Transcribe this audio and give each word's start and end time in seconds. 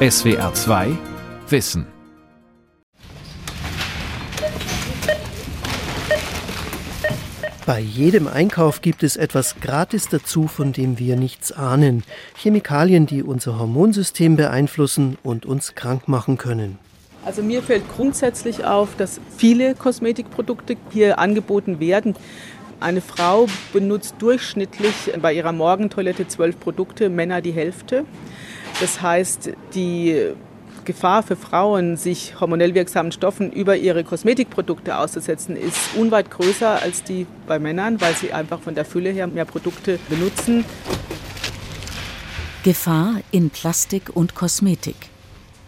SWR 0.00 0.54
2 0.54 0.96
Wissen. 1.48 1.84
Bei 7.66 7.80
jedem 7.80 8.28
Einkauf 8.28 8.80
gibt 8.80 9.02
es 9.02 9.16
etwas 9.16 9.56
gratis 9.60 10.08
dazu, 10.08 10.46
von 10.46 10.72
dem 10.72 11.00
wir 11.00 11.16
nichts 11.16 11.50
ahnen. 11.50 12.04
Chemikalien, 12.36 13.06
die 13.06 13.24
unser 13.24 13.58
Hormonsystem 13.58 14.36
beeinflussen 14.36 15.18
und 15.24 15.46
uns 15.46 15.74
krank 15.74 16.06
machen 16.06 16.38
können. 16.38 16.78
Also 17.24 17.42
mir 17.42 17.60
fällt 17.60 17.82
grundsätzlich 17.92 18.64
auf, 18.64 18.94
dass 18.96 19.20
viele 19.36 19.74
Kosmetikprodukte 19.74 20.76
hier 20.92 21.18
angeboten 21.18 21.80
werden. 21.80 22.14
Eine 22.78 23.00
Frau 23.00 23.48
benutzt 23.72 24.14
durchschnittlich 24.20 24.94
bei 25.20 25.32
ihrer 25.32 25.50
Morgentoilette 25.50 26.28
zwölf 26.28 26.60
Produkte, 26.60 27.08
Männer 27.08 27.40
die 27.40 27.50
Hälfte. 27.50 28.04
Das 28.80 29.02
heißt, 29.02 29.50
die 29.74 30.32
Gefahr 30.84 31.22
für 31.22 31.36
Frauen, 31.36 31.96
sich 31.96 32.40
hormonell 32.40 32.74
wirksamen 32.74 33.12
Stoffen 33.12 33.52
über 33.52 33.76
ihre 33.76 34.04
Kosmetikprodukte 34.04 34.96
auszusetzen, 34.96 35.54
ist 35.54 35.76
unweit 35.96 36.30
größer 36.30 36.80
als 36.80 37.02
die 37.02 37.26
bei 37.46 37.58
Männern, 37.58 38.00
weil 38.00 38.14
sie 38.14 38.32
einfach 38.32 38.60
von 38.60 38.74
der 38.74 38.86
Fülle 38.86 39.10
her 39.10 39.26
mehr 39.26 39.44
Produkte 39.44 39.98
benutzen. 40.08 40.64
Gefahr 42.62 43.16
in 43.30 43.50
Plastik 43.50 44.16
und 44.16 44.34
Kosmetik. 44.34 44.96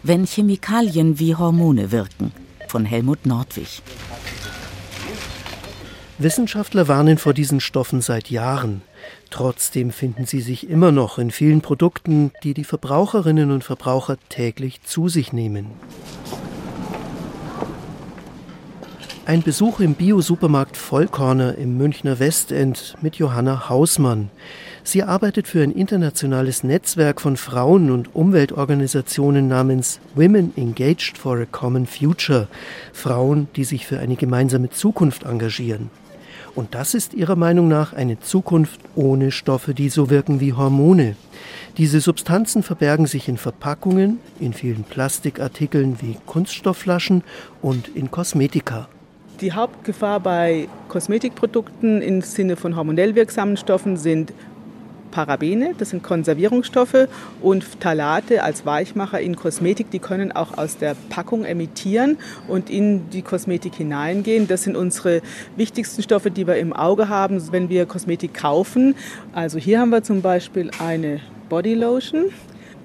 Wenn 0.03 0.25
Chemikalien 0.25 1.19
wie 1.19 1.35
Hormone 1.35 1.91
wirken. 1.91 2.31
Von 2.67 2.85
Helmut 2.85 3.25
Nordwig. 3.25 3.83
Wissenschaftler 6.17 6.87
warnen 6.87 7.17
vor 7.17 7.33
diesen 7.33 7.59
Stoffen 7.59 8.01
seit 8.01 8.29
Jahren. 8.29 8.81
Trotzdem 9.29 9.91
finden 9.91 10.25
sie 10.25 10.41
sich 10.41 10.69
immer 10.69 10.91
noch 10.91 11.17
in 11.17 11.31
vielen 11.31 11.61
Produkten, 11.61 12.31
die 12.43 12.53
die 12.53 12.63
Verbraucherinnen 12.63 13.51
und 13.51 13.63
Verbraucher 13.63 14.17
täglich 14.29 14.83
zu 14.83 15.09
sich 15.09 15.33
nehmen. 15.33 15.67
Ein 19.25 19.43
Besuch 19.43 19.79
im 19.79 19.93
Bio-Supermarkt 19.93 20.75
Vollkorner 20.75 21.55
im 21.55 21.77
Münchner 21.77 22.19
Westend 22.19 22.95
mit 23.01 23.15
Johanna 23.15 23.69
Hausmann. 23.69 24.29
Sie 24.83 25.03
arbeitet 25.03 25.47
für 25.47 25.61
ein 25.61 25.71
internationales 25.71 26.63
Netzwerk 26.63 27.21
von 27.21 27.37
Frauen- 27.37 27.91
und 27.91 28.15
Umweltorganisationen 28.15 29.47
namens 29.47 29.99
Women 30.15 30.51
Engaged 30.57 31.19
for 31.19 31.37
a 31.37 31.45
Common 31.45 31.85
Future. 31.85 32.47
Frauen, 32.93 33.47
die 33.55 33.63
sich 33.63 33.85
für 33.85 33.99
eine 33.99 34.15
gemeinsame 34.15 34.71
Zukunft 34.71 35.23
engagieren. 35.23 35.91
Und 36.55 36.75
das 36.75 36.93
ist 36.93 37.13
ihrer 37.13 37.35
Meinung 37.35 37.67
nach 37.67 37.93
eine 37.93 38.19
Zukunft 38.19 38.79
ohne 38.95 39.31
Stoffe, 39.31 39.73
die 39.73 39.89
so 39.89 40.09
wirken 40.09 40.39
wie 40.39 40.53
Hormone. 40.53 41.15
Diese 41.77 42.01
Substanzen 42.01 42.63
verbergen 42.63 43.05
sich 43.05 43.29
in 43.29 43.37
Verpackungen, 43.37 44.19
in 44.39 44.53
vielen 44.53 44.83
Plastikartikeln 44.83 45.97
wie 46.01 46.17
Kunststoffflaschen 46.25 47.23
und 47.61 47.87
in 47.95 48.11
Kosmetika. 48.11 48.89
Die 49.39 49.53
Hauptgefahr 49.53 50.19
bei 50.19 50.67
Kosmetikprodukten 50.89 52.01
im 52.01 52.21
Sinne 52.21 52.55
von 52.55 52.75
hormonell 52.75 53.15
wirksamen 53.15 53.57
Stoffen 53.57 53.97
sind 53.97 54.33
Parabene, 55.11 55.75
das 55.77 55.91
sind 55.91 56.03
Konservierungsstoffe, 56.03 57.07
und 57.41 57.63
Phthalate 57.63 58.43
als 58.43 58.65
Weichmacher 58.65 59.19
in 59.19 59.35
Kosmetik, 59.35 59.91
die 59.91 59.99
können 59.99 60.31
auch 60.31 60.57
aus 60.57 60.77
der 60.77 60.95
Packung 61.09 61.45
emittieren 61.45 62.17
und 62.47 62.69
in 62.69 63.09
die 63.09 63.21
Kosmetik 63.21 63.75
hineingehen. 63.75 64.47
Das 64.47 64.63
sind 64.63 64.75
unsere 64.75 65.21
wichtigsten 65.55 66.01
Stoffe, 66.01 66.31
die 66.31 66.47
wir 66.47 66.55
im 66.55 66.73
Auge 66.73 67.09
haben, 67.09 67.51
wenn 67.51 67.69
wir 67.69 67.85
Kosmetik 67.85 68.33
kaufen. 68.33 68.95
Also 69.33 69.59
hier 69.59 69.79
haben 69.79 69.89
wir 69.89 70.03
zum 70.03 70.21
Beispiel 70.21 70.71
eine 70.79 71.19
Bodylotion. 71.49 72.31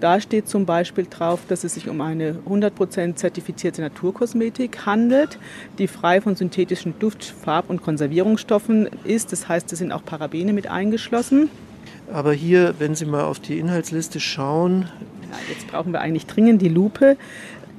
Da 0.00 0.20
steht 0.20 0.46
zum 0.46 0.66
Beispiel 0.66 1.06
drauf, 1.08 1.40
dass 1.48 1.64
es 1.64 1.74
sich 1.74 1.88
um 1.88 2.02
eine 2.02 2.36
100% 2.46 3.14
zertifizierte 3.14 3.80
Naturkosmetik 3.80 4.84
handelt, 4.84 5.38
die 5.78 5.88
frei 5.88 6.20
von 6.20 6.36
synthetischen 6.36 6.98
Duft-, 6.98 7.34
Farb- 7.42 7.70
und 7.70 7.82
Konservierungsstoffen 7.82 8.90
ist. 9.04 9.32
Das 9.32 9.48
heißt, 9.48 9.72
es 9.72 9.78
sind 9.78 9.92
auch 9.92 10.04
Parabene 10.04 10.52
mit 10.52 10.66
eingeschlossen. 10.66 11.48
Aber 12.12 12.32
hier, 12.32 12.74
wenn 12.78 12.94
Sie 12.94 13.06
mal 13.06 13.24
auf 13.24 13.40
die 13.40 13.58
Inhaltsliste 13.58 14.20
schauen. 14.20 14.88
Ja, 15.30 15.36
jetzt 15.48 15.66
brauchen 15.66 15.92
wir 15.92 16.00
eigentlich 16.00 16.26
dringend 16.26 16.62
die 16.62 16.68
Lupe. 16.68 17.16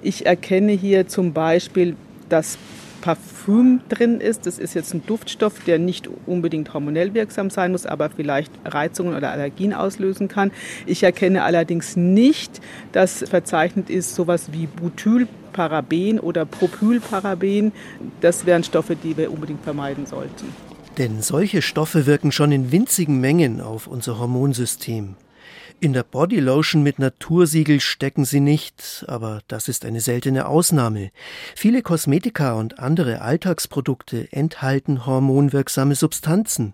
Ich 0.01 0.25
erkenne 0.25 0.73
hier 0.73 1.07
zum 1.07 1.33
Beispiel, 1.33 1.95
dass 2.29 2.57
Parfüm 3.01 3.81
drin 3.89 4.19
ist. 4.19 4.45
Das 4.45 4.59
ist 4.59 4.73
jetzt 4.73 4.93
ein 4.93 5.05
Duftstoff, 5.05 5.63
der 5.65 5.79
nicht 5.79 6.09
unbedingt 6.25 6.73
hormonell 6.73 7.13
wirksam 7.13 7.49
sein 7.49 7.71
muss, 7.71 7.85
aber 7.85 8.09
vielleicht 8.09 8.51
Reizungen 8.65 9.15
oder 9.15 9.31
Allergien 9.31 9.73
auslösen 9.73 10.27
kann. 10.27 10.51
Ich 10.85 11.03
erkenne 11.03 11.43
allerdings 11.43 11.95
nicht, 11.95 12.59
dass 12.91 13.23
verzeichnet 13.29 13.89
ist 13.89 14.15
sowas 14.15 14.49
wie 14.51 14.67
Butylparaben 14.67 16.19
oder 16.19 16.45
Propylparaben. 16.45 17.71
Das 18.21 18.45
wären 18.45 18.63
Stoffe, 18.63 18.95
die 18.95 19.15
wir 19.15 19.31
unbedingt 19.31 19.63
vermeiden 19.63 20.05
sollten. 20.05 20.47
Denn 20.97 21.21
solche 21.21 21.61
Stoffe 21.61 22.07
wirken 22.07 22.31
schon 22.31 22.51
in 22.51 22.71
winzigen 22.71 23.19
Mengen 23.19 23.61
auf 23.61 23.85
unser 23.85 24.17
Hormonsystem. 24.17 25.15
In 25.79 25.93
der 25.93 26.01
Bodylotion 26.01 26.81
mit 26.81 26.97
Natursiegel 26.97 27.79
stecken 27.81 28.25
sie 28.25 28.39
nicht, 28.39 29.05
aber 29.07 29.41
das 29.47 29.67
ist 29.67 29.85
eine 29.85 30.01
seltene 30.01 30.47
Ausnahme. 30.47 31.11
Viele 31.55 31.83
Kosmetika 31.83 32.53
und 32.53 32.79
andere 32.79 33.21
Alltagsprodukte 33.21 34.27
enthalten 34.31 35.05
hormonwirksame 35.05 35.93
Substanzen. 35.93 36.73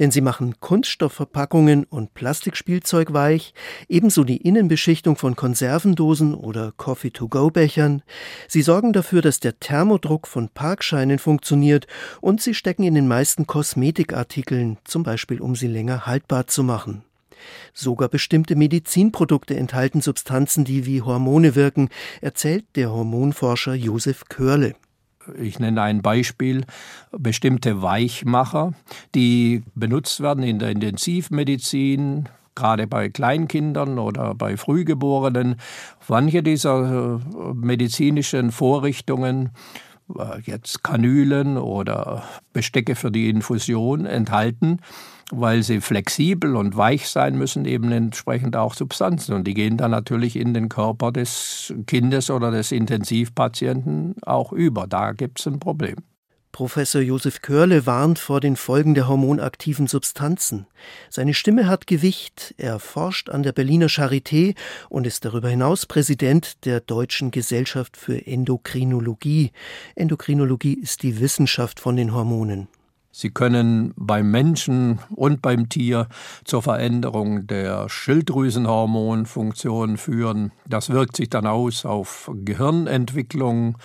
Denn 0.00 0.10
sie 0.10 0.20
machen 0.20 0.58
Kunststoffverpackungen 0.58 1.84
und 1.84 2.14
Plastikspielzeug 2.14 3.12
weich, 3.12 3.54
ebenso 3.88 4.24
die 4.24 4.38
Innenbeschichtung 4.38 5.14
von 5.14 5.36
Konservendosen 5.36 6.34
oder 6.34 6.72
Coffee-to-go-Bechern. 6.76 8.02
Sie 8.48 8.62
sorgen 8.62 8.92
dafür, 8.92 9.22
dass 9.22 9.38
der 9.38 9.60
Thermodruck 9.60 10.26
von 10.26 10.48
Parkscheinen 10.48 11.20
funktioniert 11.20 11.86
und 12.20 12.42
sie 12.42 12.54
stecken 12.54 12.82
in 12.82 12.96
den 12.96 13.06
meisten 13.06 13.46
Kosmetikartikeln, 13.46 14.78
zum 14.82 15.04
Beispiel 15.04 15.40
um 15.40 15.54
sie 15.54 15.68
länger 15.68 16.04
haltbar 16.04 16.48
zu 16.48 16.64
machen. 16.64 17.04
Sogar 17.72 18.08
bestimmte 18.08 18.56
Medizinprodukte 18.56 19.56
enthalten 19.56 20.00
Substanzen, 20.00 20.64
die 20.64 20.86
wie 20.86 21.02
Hormone 21.02 21.54
wirken, 21.54 21.88
erzählt 22.20 22.64
der 22.76 22.92
Hormonforscher 22.92 23.74
Josef 23.74 24.24
Körle. 24.28 24.74
Ich 25.38 25.58
nenne 25.58 25.82
ein 25.82 26.02
Beispiel, 26.02 26.64
bestimmte 27.10 27.82
Weichmacher, 27.82 28.74
die 29.14 29.62
benutzt 29.74 30.20
werden 30.20 30.44
in 30.44 30.58
der 30.58 30.70
Intensivmedizin, 30.70 32.28
gerade 32.54 32.86
bei 32.86 33.08
Kleinkindern 33.08 33.98
oder 33.98 34.34
bei 34.34 34.56
Frühgeborenen. 34.56 35.56
Manche 36.08 36.42
dieser 36.42 37.16
äh, 37.16 37.54
medizinischen 37.54 38.52
Vorrichtungen 38.52 39.50
äh, 40.16 40.40
jetzt 40.42 40.84
Kanülen 40.84 41.56
oder 41.56 42.24
Bestecke 42.52 42.94
für 42.94 43.10
die 43.10 43.28
Infusion 43.28 44.06
enthalten 44.06 44.80
weil 45.30 45.62
sie 45.62 45.80
flexibel 45.80 46.56
und 46.56 46.76
weich 46.76 47.08
sein 47.08 47.36
müssen, 47.36 47.64
eben 47.64 47.90
entsprechend 47.92 48.56
auch 48.56 48.74
Substanzen. 48.74 49.34
Und 49.34 49.44
die 49.46 49.54
gehen 49.54 49.76
dann 49.76 49.90
natürlich 49.90 50.36
in 50.36 50.54
den 50.54 50.68
Körper 50.68 51.12
des 51.12 51.72
Kindes 51.86 52.30
oder 52.30 52.50
des 52.50 52.72
Intensivpatienten 52.72 54.16
auch 54.22 54.52
über. 54.52 54.86
Da 54.86 55.12
gibt 55.12 55.40
es 55.40 55.46
ein 55.46 55.60
Problem. 55.60 55.96
Professor 56.54 57.00
Josef 57.00 57.42
Körle 57.42 57.84
warnt 57.84 58.20
vor 58.20 58.38
den 58.38 58.54
Folgen 58.54 58.94
der 58.94 59.08
hormonaktiven 59.08 59.88
Substanzen. 59.88 60.68
Seine 61.10 61.34
Stimme 61.34 61.66
hat 61.66 61.88
Gewicht. 61.88 62.54
Er 62.58 62.78
forscht 62.78 63.28
an 63.28 63.42
der 63.42 63.50
Berliner 63.50 63.88
Charité 63.88 64.54
und 64.88 65.04
ist 65.04 65.24
darüber 65.24 65.48
hinaus 65.48 65.86
Präsident 65.86 66.64
der 66.64 66.78
Deutschen 66.78 67.32
Gesellschaft 67.32 67.96
für 67.96 68.24
Endokrinologie. 68.24 69.50
Endokrinologie 69.96 70.74
ist 70.74 71.02
die 71.02 71.18
Wissenschaft 71.18 71.80
von 71.80 71.96
den 71.96 72.14
Hormonen. 72.14 72.68
Sie 73.16 73.30
können 73.30 73.94
beim 73.96 74.32
Menschen 74.32 74.98
und 75.10 75.40
beim 75.40 75.68
Tier 75.68 76.08
zur 76.42 76.62
Veränderung 76.62 77.46
der 77.46 77.88
Schilddrüsenhormonfunktion 77.88 79.98
führen. 79.98 80.50
Das 80.66 80.90
wirkt 80.90 81.14
sich 81.14 81.30
dann 81.30 81.46
aus 81.46 81.86
auf 81.86 82.28
Gehirnentwicklung, 82.34 83.78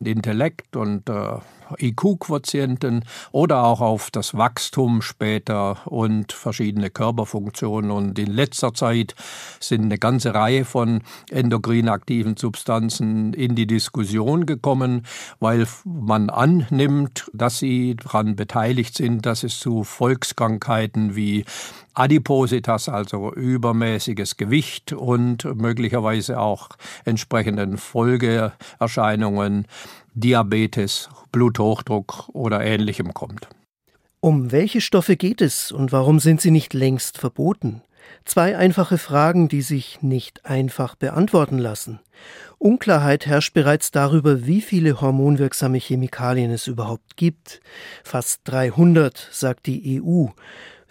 Intellekt 0.00 0.74
und 0.74 1.08
äh, 1.08 1.36
IQ-Quotienten 1.78 3.04
oder 3.30 3.64
auch 3.64 3.80
auf 3.80 4.10
das 4.10 4.36
Wachstum 4.36 5.02
später 5.02 5.86
und 5.86 6.32
verschiedene 6.32 6.90
Körperfunktionen. 6.90 7.90
Und 7.90 8.18
in 8.18 8.30
letzter 8.30 8.74
Zeit 8.74 9.14
sind 9.60 9.82
eine 9.82 9.98
ganze 9.98 10.34
Reihe 10.34 10.64
von 10.64 11.02
endokrin 11.30 11.88
aktiven 11.88 12.36
Substanzen 12.36 13.32
in 13.34 13.54
die 13.54 13.66
Diskussion 13.66 14.46
gekommen, 14.46 15.06
weil 15.40 15.66
man 15.84 16.30
annimmt, 16.30 17.30
dass 17.32 17.58
sie 17.58 17.96
daran 17.96 18.36
beteiligt 18.36 18.96
sind, 18.96 19.26
dass 19.26 19.42
es 19.42 19.58
zu 19.58 19.84
Volkskrankheiten 19.84 21.16
wie 21.16 21.44
Adipositas, 21.94 22.88
also 22.88 23.32
übermäßiges 23.34 24.36
Gewicht 24.36 24.92
und 24.92 25.44
möglicherweise 25.44 26.40
auch 26.40 26.70
entsprechenden 27.04 27.76
Folgeerscheinungen 27.76 29.66
Diabetes, 30.14 31.08
Bluthochdruck 31.30 32.28
oder 32.32 32.60
ähnlichem 32.60 33.14
kommt. 33.14 33.48
Um 34.20 34.52
welche 34.52 34.80
Stoffe 34.80 35.16
geht 35.16 35.40
es 35.40 35.72
und 35.72 35.90
warum 35.90 36.20
sind 36.20 36.40
sie 36.40 36.50
nicht 36.50 36.74
längst 36.74 37.18
verboten? 37.18 37.82
Zwei 38.24 38.56
einfache 38.56 38.98
Fragen, 38.98 39.48
die 39.48 39.62
sich 39.62 40.02
nicht 40.02 40.44
einfach 40.46 40.94
beantworten 40.94 41.58
lassen. 41.58 42.00
Unklarheit 42.58 43.26
herrscht 43.26 43.54
bereits 43.54 43.90
darüber, 43.90 44.46
wie 44.46 44.60
viele 44.60 45.00
hormonwirksame 45.00 45.78
Chemikalien 45.78 46.50
es 46.52 46.66
überhaupt 46.66 47.16
gibt. 47.16 47.60
Fast 48.04 48.42
300, 48.44 49.28
sagt 49.32 49.66
die 49.66 50.00
EU. 50.00 50.26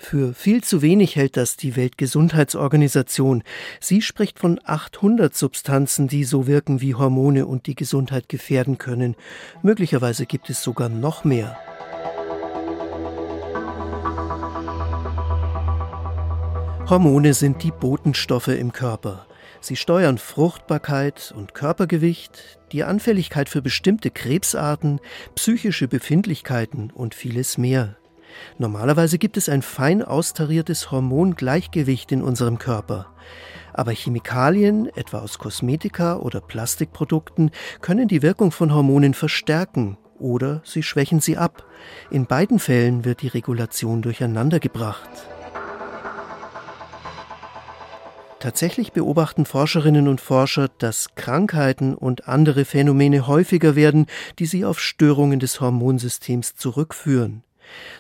Für 0.04 0.34
viel 0.34 0.64
zu 0.64 0.82
wenig 0.82 1.16
hält 1.16 1.38
das 1.38 1.56
die 1.56 1.76
Weltgesundheitsorganisation. 1.76 3.44
Sie 3.80 4.02
spricht 4.02 4.40
von 4.40 4.60
800 4.62 5.34
Substanzen, 5.34 6.08
die 6.08 6.24
so 6.24 6.48
wirken 6.48 6.82
wie 6.82 6.96
Hormone 6.96 7.46
und 7.46 7.68
die 7.68 7.76
Gesundheit 7.76 8.28
gefährden 8.28 8.80
können. 8.80 9.16
Möglicherweise 9.62 10.26
gibt 10.26 10.50
es 10.50 10.64
sogar 10.64 10.90
noch 10.90 11.24
mehr. 11.24 11.56
Hormone 16.90 17.34
sind 17.34 17.64
die 17.64 17.72
Botenstoffe 17.72 18.50
im 18.50 18.74
Körper. 18.74 19.28
Sie 19.62 19.76
steuern 19.76 20.18
Fruchtbarkeit 20.18 21.32
und 21.38 21.54
Körpergewicht, 21.54 22.60
die 22.72 22.84
Anfälligkeit 22.84 23.48
für 23.48 23.62
bestimmte 23.62 24.10
Krebsarten, 24.10 25.00
psychische 25.36 25.88
Befindlichkeiten 25.88 26.90
und 26.92 27.14
vieles 27.14 27.60
mehr. 27.60 27.96
Normalerweise 28.58 29.18
gibt 29.18 29.38
es 29.38 29.50
ein 29.50 29.62
fein 29.62 30.04
austariertes 30.04 30.92
Hormongleichgewicht 30.92 32.12
in 32.12 32.22
unserem 32.22 32.58
Körper. 32.58 33.08
Aber 33.74 33.92
Chemikalien, 33.92 34.88
etwa 34.96 35.20
aus 35.20 35.40
Kosmetika 35.40 36.18
oder 36.18 36.42
Plastikprodukten, 36.42 37.52
können 37.82 38.08
die 38.08 38.22
Wirkung 38.22 38.52
von 38.52 38.74
Hormonen 38.74 39.14
verstärken 39.14 39.98
oder 40.20 40.62
sie 40.64 40.84
schwächen 40.84 41.20
sie 41.20 41.38
ab. 41.38 41.66
In 42.10 42.26
beiden 42.26 42.60
Fällen 42.60 43.06
wird 43.06 43.22
die 43.22 43.28
Regulation 43.28 44.02
durcheinandergebracht. 44.02 45.10
Tatsächlich 48.40 48.92
beobachten 48.92 49.46
Forscherinnen 49.46 50.08
und 50.08 50.20
Forscher, 50.20 50.68
dass 50.80 51.14
Krankheiten 51.14 51.94
und 51.94 52.28
andere 52.28 52.66
Phänomene 52.66 53.28
häufiger 53.28 53.76
werden, 53.76 54.08
die 54.40 54.48
sie 54.48 54.66
auf 54.66 54.80
Störungen 54.80 55.40
des 55.40 55.62
Hormonsystems 55.62 56.56
zurückführen. 56.56 57.44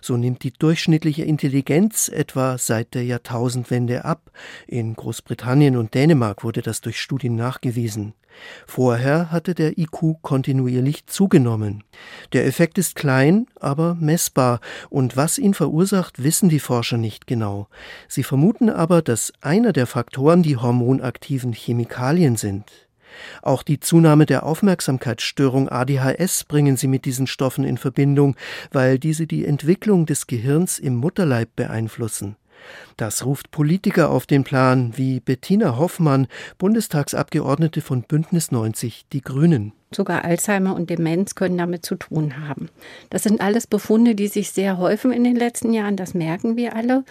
So 0.01 0.17
nimmt 0.17 0.43
die 0.43 0.53
durchschnittliche 0.53 1.23
Intelligenz 1.23 2.07
etwa 2.07 2.57
seit 2.57 2.93
der 2.93 3.05
Jahrtausendwende 3.05 4.05
ab. 4.05 4.31
In 4.67 4.95
Großbritannien 4.95 5.77
und 5.77 5.93
Dänemark 5.93 6.43
wurde 6.43 6.61
das 6.61 6.81
durch 6.81 6.99
Studien 6.99 7.35
nachgewiesen. 7.35 8.13
Vorher 8.65 9.31
hatte 9.31 9.53
der 9.55 9.77
IQ 9.77 10.21
kontinuierlich 10.21 11.05
zugenommen. 11.07 11.83
Der 12.33 12.45
Effekt 12.45 12.77
ist 12.77 12.95
klein, 12.95 13.47
aber 13.59 13.95
messbar, 13.95 14.59
und 14.89 15.17
was 15.17 15.37
ihn 15.37 15.53
verursacht, 15.53 16.23
wissen 16.23 16.49
die 16.49 16.59
Forscher 16.59 16.97
nicht 16.97 17.27
genau. 17.27 17.67
Sie 18.07 18.23
vermuten 18.23 18.69
aber, 18.69 19.01
dass 19.01 19.33
einer 19.41 19.73
der 19.73 19.87
Faktoren 19.87 20.43
die 20.43 20.57
hormonaktiven 20.57 21.53
Chemikalien 21.53 22.35
sind. 22.35 22.71
Auch 23.41 23.63
die 23.63 23.79
Zunahme 23.79 24.25
der 24.25 24.45
Aufmerksamkeitsstörung 24.45 25.69
ADHS 25.69 26.43
bringen 26.45 26.77
sie 26.77 26.87
mit 26.87 27.05
diesen 27.05 27.27
Stoffen 27.27 27.63
in 27.63 27.77
Verbindung, 27.77 28.35
weil 28.71 28.99
diese 28.99 29.27
die 29.27 29.45
Entwicklung 29.45 30.05
des 30.05 30.27
Gehirns 30.27 30.79
im 30.79 30.95
Mutterleib 30.95 31.55
beeinflussen. 31.55 32.35
Das 32.97 33.25
ruft 33.25 33.51
Politiker 33.51 34.09
auf 34.09 34.25
den 34.25 34.43
Plan, 34.43 34.93
wie 34.95 35.19
Bettina 35.19 35.77
Hoffmann, 35.77 36.27
Bundestagsabgeordnete 36.57 37.81
von 37.81 38.03
Bündnis 38.03 38.51
90 38.51 39.05
Die 39.11 39.21
Grünen. 39.21 39.73
Sogar 39.93 40.23
Alzheimer 40.23 40.75
und 40.75 40.89
Demenz 40.89 41.35
können 41.35 41.57
damit 41.57 41.85
zu 41.85 41.95
tun 41.95 42.47
haben. 42.47 42.69
Das 43.09 43.23
sind 43.23 43.41
alles 43.41 43.67
Befunde, 43.67 44.15
die 44.15 44.27
sich 44.27 44.51
sehr 44.51 44.77
häufen 44.77 45.11
in 45.11 45.23
den 45.23 45.35
letzten 45.35 45.73
Jahren, 45.73 45.97
das 45.97 46.13
merken 46.13 46.55
wir 46.55 46.75
alle. 46.75 47.03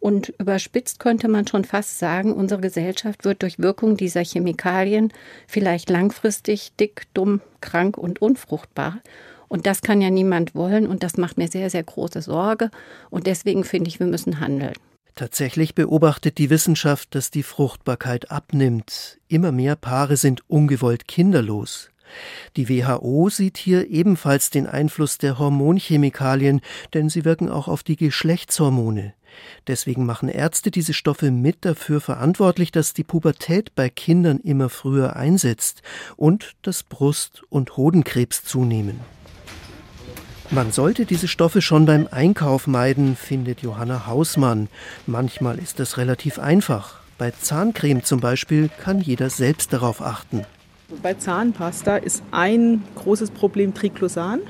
Und 0.00 0.30
überspitzt 0.38 0.98
könnte 0.98 1.28
man 1.28 1.46
schon 1.46 1.64
fast 1.64 1.98
sagen, 1.98 2.32
unsere 2.32 2.60
Gesellschaft 2.60 3.24
wird 3.24 3.42
durch 3.42 3.58
Wirkung 3.58 3.98
dieser 3.98 4.24
Chemikalien 4.24 5.12
vielleicht 5.46 5.90
langfristig 5.90 6.72
dick, 6.80 7.02
dumm, 7.12 7.42
krank 7.60 7.98
und 7.98 8.22
unfruchtbar. 8.22 9.00
Und 9.48 9.66
das 9.66 9.82
kann 9.82 10.00
ja 10.00 10.10
niemand 10.10 10.54
wollen 10.54 10.86
und 10.86 11.02
das 11.02 11.16
macht 11.16 11.36
mir 11.36 11.48
sehr, 11.48 11.68
sehr 11.70 11.82
große 11.82 12.22
Sorge. 12.22 12.70
Und 13.10 13.26
deswegen 13.26 13.64
finde 13.64 13.88
ich, 13.88 14.00
wir 14.00 14.06
müssen 14.06 14.40
handeln. 14.40 14.74
Tatsächlich 15.16 15.74
beobachtet 15.74 16.38
die 16.38 16.48
Wissenschaft, 16.48 17.14
dass 17.14 17.30
die 17.30 17.42
Fruchtbarkeit 17.42 18.30
abnimmt. 18.30 19.18
Immer 19.28 19.52
mehr 19.52 19.76
Paare 19.76 20.16
sind 20.16 20.48
ungewollt 20.48 21.08
kinderlos. 21.08 21.90
Die 22.56 22.68
WHO 22.68 23.28
sieht 23.28 23.58
hier 23.58 23.88
ebenfalls 23.90 24.50
den 24.50 24.66
Einfluss 24.66 25.18
der 25.18 25.38
Hormonchemikalien, 25.38 26.60
denn 26.94 27.08
sie 27.08 27.24
wirken 27.24 27.48
auch 27.48 27.68
auf 27.68 27.82
die 27.82 27.96
Geschlechtshormone. 27.96 29.14
Deswegen 29.66 30.06
machen 30.06 30.28
Ärzte 30.28 30.70
diese 30.70 30.94
Stoffe 30.94 31.30
mit 31.30 31.64
dafür 31.64 32.00
verantwortlich, 32.00 32.72
dass 32.72 32.94
die 32.94 33.04
Pubertät 33.04 33.74
bei 33.74 33.88
Kindern 33.88 34.38
immer 34.38 34.68
früher 34.68 35.16
einsetzt 35.16 35.82
und 36.16 36.54
dass 36.62 36.82
Brust- 36.82 37.42
und 37.48 37.76
Hodenkrebs 37.76 38.44
zunehmen. 38.44 39.00
Man 40.52 40.72
sollte 40.72 41.06
diese 41.06 41.28
Stoffe 41.28 41.62
schon 41.62 41.86
beim 41.86 42.08
Einkauf 42.10 42.66
meiden, 42.66 43.14
findet 43.14 43.62
Johanna 43.62 44.08
Hausmann. 44.08 44.68
Manchmal 45.06 45.60
ist 45.60 45.78
das 45.78 45.96
relativ 45.96 46.40
einfach. 46.40 46.98
Bei 47.18 47.30
Zahncreme 47.30 48.02
zum 48.02 48.18
Beispiel 48.18 48.68
kann 48.82 49.00
jeder 49.00 49.30
selbst 49.30 49.72
darauf 49.72 50.02
achten. 50.02 50.44
Bei 51.02 51.14
Zahnpasta 51.14 51.98
ist 51.98 52.24
ein 52.32 52.82
großes 52.96 53.30
Problem 53.30 53.74
Triclosan. 53.74 54.40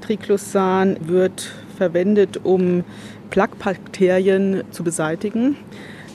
Triclosan 0.00 0.96
wird 1.06 1.52
verwendet, 1.80 2.40
um 2.44 2.84
Plaquebakterien 3.30 4.64
zu 4.70 4.84
beseitigen, 4.84 5.56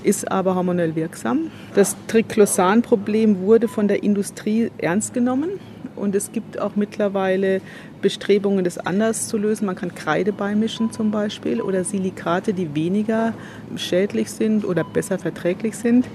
ist 0.04 0.32
aber 0.32 0.54
hormonell 0.54 0.96
wirksam. 0.96 1.50
Das 1.74 1.96
Triclosan-Problem 2.06 3.40
wurde 3.40 3.68
von 3.68 3.88
der 3.88 4.04
Industrie 4.04 4.70
ernst 4.78 5.16
genommen 5.16 5.50
und 5.96 6.14
es 6.14 6.32
gibt 6.32 6.60
auch 6.60 6.76
mittlerweile 6.76 7.62
Bestrebungen, 8.04 8.64
das 8.64 8.78
anders 8.78 9.28
zu 9.28 9.40
lösen. 9.40 9.66
Man 9.66 9.76
kann 9.76 9.96
Kreide 9.96 10.34
beimischen 10.34 10.92
zum 10.92 11.10
Beispiel 11.10 11.62
oder 11.62 11.84
Silikate, 11.84 12.54
die 12.54 12.76
weniger 12.76 13.34
schädlich 13.76 14.30
sind 14.30 14.66
oder 14.66 14.84
besser 14.84 15.18
verträglich 15.18 15.76
sind. 15.76 16.06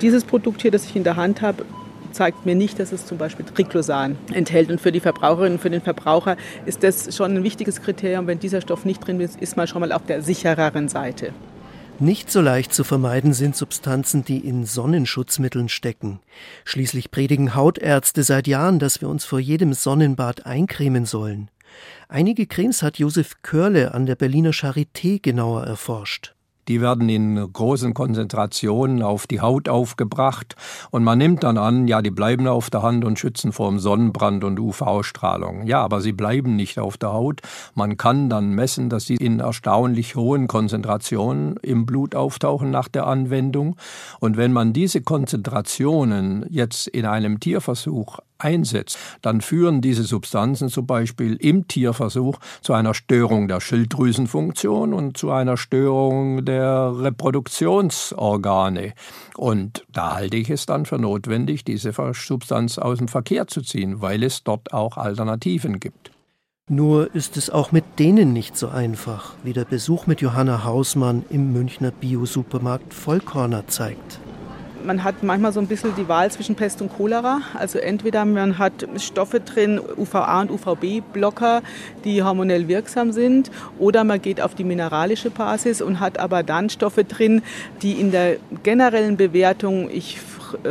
Dieses 0.00 0.22
Produkt 0.22 0.62
hier, 0.62 0.70
das 0.70 0.84
ich 0.84 0.94
in 0.94 1.02
der 1.02 1.16
Hand 1.16 1.42
habe, 1.42 1.64
zeigt 2.12 2.46
mir 2.46 2.54
nicht, 2.54 2.78
dass 2.78 2.92
es 2.92 3.06
zum 3.06 3.18
Beispiel 3.18 3.44
Triclosan 3.44 4.16
enthält. 4.32 4.70
Und 4.70 4.80
für 4.80 4.92
die 4.92 5.00
Verbraucherinnen 5.00 5.54
und 5.54 5.60
für 5.60 5.70
den 5.70 5.82
Verbraucher 5.82 6.36
ist 6.66 6.82
das 6.82 7.14
schon 7.14 7.36
ein 7.36 7.44
wichtiges 7.44 7.82
Kriterium. 7.82 8.26
Wenn 8.26 8.38
dieser 8.38 8.60
Stoff 8.60 8.84
nicht 8.84 9.06
drin 9.06 9.20
ist, 9.20 9.40
ist 9.40 9.56
man 9.56 9.66
schon 9.66 9.80
mal 9.80 9.92
auf 9.92 10.06
der 10.06 10.22
sichereren 10.22 10.88
Seite. 10.88 11.32
Nicht 11.98 12.30
so 12.32 12.40
leicht 12.40 12.74
zu 12.74 12.84
vermeiden 12.84 13.32
sind 13.32 13.54
Substanzen, 13.54 14.24
die 14.24 14.38
in 14.38 14.64
Sonnenschutzmitteln 14.64 15.68
stecken. 15.68 16.20
Schließlich 16.64 17.10
predigen 17.10 17.54
Hautärzte 17.54 18.22
seit 18.22 18.48
Jahren, 18.48 18.78
dass 18.78 19.00
wir 19.00 19.08
uns 19.08 19.24
vor 19.24 19.38
jedem 19.38 19.72
Sonnenbad 19.72 20.46
eincremen 20.46 21.04
sollen. 21.04 21.48
Einige 22.08 22.46
Cremes 22.46 22.82
hat 22.82 22.98
Josef 22.98 23.42
Körle 23.42 23.94
an 23.94 24.06
der 24.06 24.16
Berliner 24.16 24.50
Charité 24.50 25.20
genauer 25.22 25.64
erforscht. 25.64 26.34
Die 26.68 26.80
werden 26.80 27.08
in 27.08 27.52
großen 27.52 27.92
Konzentrationen 27.92 29.02
auf 29.02 29.26
die 29.26 29.40
Haut 29.40 29.68
aufgebracht 29.68 30.54
und 30.90 31.02
man 31.02 31.18
nimmt 31.18 31.42
dann 31.42 31.58
an, 31.58 31.88
ja, 31.88 32.02
die 32.02 32.10
bleiben 32.10 32.46
auf 32.46 32.70
der 32.70 32.82
Hand 32.82 33.04
und 33.04 33.18
schützen 33.18 33.52
vor 33.52 33.68
dem 33.68 33.78
Sonnenbrand 33.78 34.44
und 34.44 34.60
UV-Strahlung. 34.60 35.66
Ja, 35.66 35.82
aber 35.82 36.00
sie 36.00 36.12
bleiben 36.12 36.54
nicht 36.54 36.78
auf 36.78 36.96
der 36.96 37.12
Haut. 37.12 37.40
Man 37.74 37.96
kann 37.96 38.28
dann 38.28 38.50
messen, 38.50 38.90
dass 38.90 39.06
sie 39.06 39.16
in 39.16 39.40
erstaunlich 39.40 40.14
hohen 40.14 40.46
Konzentrationen 40.46 41.56
im 41.62 41.84
Blut 41.86 42.14
auftauchen 42.14 42.70
nach 42.70 42.88
der 42.88 43.06
Anwendung. 43.06 43.76
Und 44.20 44.36
wenn 44.36 44.52
man 44.52 44.72
diese 44.72 45.02
Konzentrationen 45.02 46.46
jetzt 46.48 46.86
in 46.86 47.06
einem 47.06 47.40
Tierversuch 47.40 48.20
einsetzt, 48.42 48.98
dann 49.20 49.40
führen 49.40 49.80
diese 49.80 50.02
Substanzen 50.02 50.68
zum 50.68 50.86
Beispiel 50.86 51.36
im 51.36 51.68
Tierversuch 51.68 52.38
zu 52.60 52.72
einer 52.72 52.94
Störung 52.94 53.48
der 53.48 53.60
Schilddrüsenfunktion 53.60 54.92
und 54.94 55.16
zu 55.16 55.30
einer 55.30 55.56
Störung 55.56 56.44
der 56.44 56.92
Reproduktionsorgane. 56.98 58.92
Und 59.36 59.84
da 59.92 60.14
halte 60.14 60.36
ich 60.36 60.50
es 60.50 60.66
dann 60.66 60.86
für 60.86 60.98
notwendig, 60.98 61.64
diese 61.64 61.92
Substanz 61.92 62.78
aus 62.78 62.98
dem 62.98 63.08
Verkehr 63.08 63.46
zu 63.46 63.62
ziehen, 63.62 64.00
weil 64.00 64.22
es 64.22 64.44
dort 64.44 64.72
auch 64.72 64.96
Alternativen 64.96 65.80
gibt. 65.80 66.10
Nur 66.68 67.14
ist 67.14 67.36
es 67.36 67.50
auch 67.50 67.72
mit 67.72 67.84
denen 67.98 68.32
nicht 68.32 68.56
so 68.56 68.68
einfach, 68.68 69.34
wie 69.42 69.52
der 69.52 69.64
Besuch 69.64 70.06
mit 70.06 70.20
Johanna 70.20 70.64
Hausmann 70.64 71.24
im 71.28 71.52
Münchner 71.52 71.90
Biosupermarkt 71.90 72.94
Vollkorner 72.94 73.66
zeigt 73.66 74.20
man 74.84 75.04
hat 75.04 75.22
manchmal 75.22 75.52
so 75.52 75.60
ein 75.60 75.66
bisschen 75.66 75.94
die 75.96 76.08
Wahl 76.08 76.30
zwischen 76.30 76.54
Pest 76.54 76.82
und 76.82 76.92
Cholera. 76.96 77.40
Also 77.54 77.78
entweder 77.78 78.24
man 78.24 78.58
hat 78.58 78.86
Stoffe 78.96 79.40
drin, 79.40 79.80
UVA 79.96 80.40
und 80.42 80.50
UVB-Blocker, 80.50 81.62
die 82.04 82.22
hormonell 82.22 82.68
wirksam 82.68 83.12
sind, 83.12 83.50
oder 83.78 84.04
man 84.04 84.20
geht 84.20 84.40
auf 84.40 84.54
die 84.54 84.64
mineralische 84.64 85.30
Basis 85.30 85.82
und 85.82 86.00
hat 86.00 86.18
aber 86.18 86.42
dann 86.42 86.70
Stoffe 86.70 87.04
drin, 87.04 87.42
die 87.82 87.92
in 87.92 88.10
der 88.10 88.36
generellen 88.62 89.16
Bewertung, 89.16 89.90
ich 89.90 90.18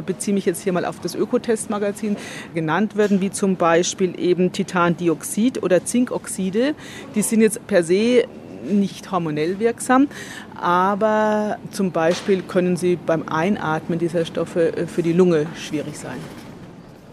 beziehe 0.06 0.34
mich 0.34 0.46
jetzt 0.46 0.62
hier 0.62 0.74
mal 0.74 0.86
auf 0.86 1.00
das 1.00 1.15
Ökotest-Magazin, 1.15 2.15
genannt 2.53 2.96
werden, 2.96 3.22
wie 3.22 3.32
zum 3.32 3.56
Beispiel 3.56 4.20
eben 4.20 4.51
Titandioxid 4.51 5.63
oder 5.63 5.86
Zinkoxide. 5.86 6.75
Die 7.15 7.22
sind 7.22 7.41
jetzt 7.41 7.65
per 7.68 7.84
se 7.84 8.25
nicht 8.63 9.12
hormonell 9.12 9.60
wirksam, 9.60 10.08
aber 10.56 11.58
zum 11.72 11.91
Beispiel 11.91 12.41
können 12.41 12.77
sie 12.77 12.96
beim 12.96 13.27
Einatmen 13.27 14.00
dieser 14.00 14.25
Stoffe 14.25 14.75
äh, 14.75 14.88
für 14.88 15.03
die 15.03 15.13
Lunge 15.13 15.48
schwierig 15.56 15.98
sein. 15.98 16.18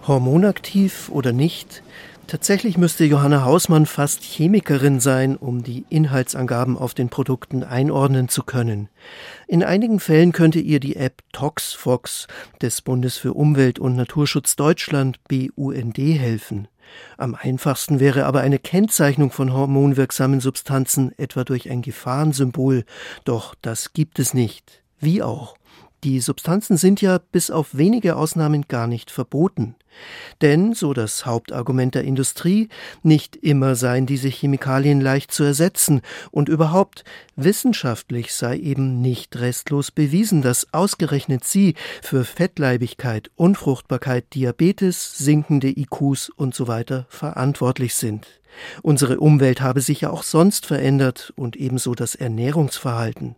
Hormonaktiv 0.06 1.10
oder 1.10 1.32
nicht, 1.32 1.82
Tatsächlich 2.28 2.76
müsste 2.76 3.06
Johanna 3.06 3.42
Hausmann 3.46 3.86
fast 3.86 4.22
Chemikerin 4.22 5.00
sein, 5.00 5.34
um 5.34 5.62
die 5.62 5.86
Inhaltsangaben 5.88 6.76
auf 6.76 6.92
den 6.92 7.08
Produkten 7.08 7.64
einordnen 7.64 8.28
zu 8.28 8.42
können. 8.42 8.90
In 9.46 9.64
einigen 9.64 9.98
Fällen 9.98 10.32
könnte 10.32 10.60
ihr 10.60 10.78
die 10.78 10.96
App 10.96 11.22
ToxFox 11.32 12.26
des 12.60 12.82
Bundes 12.82 13.16
für 13.16 13.32
Umwelt 13.32 13.78
und 13.78 13.96
Naturschutz 13.96 14.56
Deutschland 14.56 15.20
BUND 15.26 15.96
helfen. 15.96 16.68
Am 17.16 17.34
einfachsten 17.34 18.00
wäre 18.00 18.24
aber 18.24 18.40
eine 18.40 18.58
Kennzeichnung 18.58 19.30
von 19.30 19.52
hormonwirksamen 19.52 20.40
Substanzen 20.40 21.12
etwa 21.18 21.44
durch 21.44 21.70
ein 21.70 21.82
Gefahrensymbol, 21.82 22.84
doch 23.24 23.54
das 23.60 23.92
gibt 23.92 24.18
es 24.18 24.34
nicht. 24.34 24.82
Wie 25.00 25.22
auch. 25.22 25.57
Die 26.04 26.20
Substanzen 26.20 26.76
sind 26.76 27.00
ja 27.02 27.18
bis 27.18 27.50
auf 27.50 27.76
wenige 27.76 28.14
Ausnahmen 28.14 28.66
gar 28.68 28.86
nicht 28.86 29.10
verboten. 29.10 29.74
Denn, 30.42 30.74
so 30.74 30.92
das 30.92 31.26
Hauptargument 31.26 31.96
der 31.96 32.04
Industrie, 32.04 32.68
nicht 33.02 33.34
immer 33.34 33.74
seien 33.74 34.06
diese 34.06 34.28
Chemikalien 34.28 35.00
leicht 35.00 35.32
zu 35.32 35.42
ersetzen 35.42 36.02
und 36.30 36.48
überhaupt 36.48 37.02
wissenschaftlich 37.34 38.32
sei 38.32 38.58
eben 38.58 39.00
nicht 39.00 39.36
restlos 39.40 39.90
bewiesen, 39.90 40.40
dass 40.40 40.72
ausgerechnet 40.72 41.42
sie 41.44 41.74
für 42.00 42.24
Fettleibigkeit, 42.24 43.32
Unfruchtbarkeit, 43.34 44.34
Diabetes, 44.34 45.18
sinkende 45.18 45.68
IQs 45.68 46.28
und 46.28 46.54
so 46.54 46.68
weiter 46.68 47.06
verantwortlich 47.08 47.96
sind. 47.96 48.40
Unsere 48.82 49.18
Umwelt 49.18 49.60
habe 49.60 49.80
sich 49.80 50.02
ja 50.02 50.10
auch 50.10 50.22
sonst 50.22 50.64
verändert 50.64 51.32
und 51.34 51.56
ebenso 51.56 51.96
das 51.96 52.14
Ernährungsverhalten. 52.14 53.34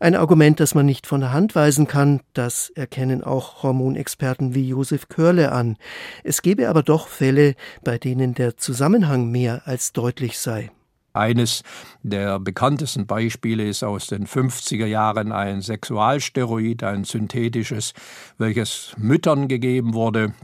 Ein 0.00 0.14
Argument, 0.14 0.60
das 0.60 0.74
man 0.74 0.86
nicht 0.86 1.06
von 1.06 1.20
der 1.20 1.32
Hand 1.32 1.54
weisen 1.54 1.86
kann, 1.86 2.20
das 2.34 2.70
erkennen 2.70 3.24
auch 3.24 3.62
Hormonexperten 3.62 4.54
wie 4.54 4.68
Josef 4.68 5.08
Körle 5.08 5.52
an. 5.52 5.76
Es 6.24 6.42
gebe 6.42 6.68
aber 6.68 6.82
doch 6.82 7.08
Fälle, 7.08 7.54
bei 7.82 7.98
denen 7.98 8.34
der 8.34 8.56
Zusammenhang 8.56 9.30
mehr 9.30 9.62
als 9.64 9.92
deutlich 9.92 10.38
sei. 10.38 10.70
Eines 11.16 11.62
der 12.02 12.38
bekanntesten 12.38 13.06
Beispiele 13.06 13.66
ist 13.66 13.82
aus 13.82 14.06
den 14.06 14.26
50er 14.26 14.84
Jahren 14.84 15.32
ein 15.32 15.62
Sexualsteroid, 15.62 16.82
ein 16.82 17.04
synthetisches, 17.04 17.94
welches 18.36 18.92
Müttern 18.98 19.48
gegeben 19.48 19.94
wurde, 19.94 20.34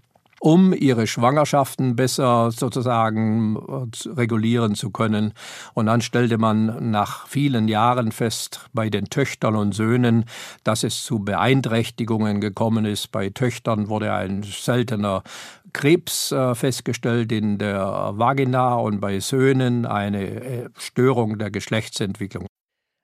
um 0.42 0.72
ihre 0.72 1.06
Schwangerschaften 1.06 1.94
besser 1.94 2.50
sozusagen 2.50 3.54
äh, 3.56 4.08
regulieren 4.08 4.74
zu 4.74 4.90
können. 4.90 5.34
Und 5.72 5.86
dann 5.86 6.00
stellte 6.00 6.36
man 6.36 6.90
nach 6.90 7.28
vielen 7.28 7.68
Jahren 7.68 8.10
fest 8.10 8.68
bei 8.72 8.90
den 8.90 9.04
Töchtern 9.04 9.54
und 9.54 9.72
Söhnen, 9.72 10.24
dass 10.64 10.82
es 10.82 11.04
zu 11.04 11.20
Beeinträchtigungen 11.20 12.40
gekommen 12.40 12.86
ist. 12.86 13.12
Bei 13.12 13.30
Töchtern 13.30 13.88
wurde 13.88 14.12
ein 14.14 14.42
seltener 14.42 15.22
Krebs 15.72 16.32
äh, 16.32 16.56
festgestellt 16.56 17.30
in 17.30 17.58
der 17.58 18.14
Vagina 18.16 18.74
und 18.74 19.00
bei 19.00 19.20
Söhnen 19.20 19.86
eine 19.86 20.24
äh, 20.24 20.68
Störung 20.76 21.38
der 21.38 21.52
Geschlechtsentwicklung. 21.52 22.51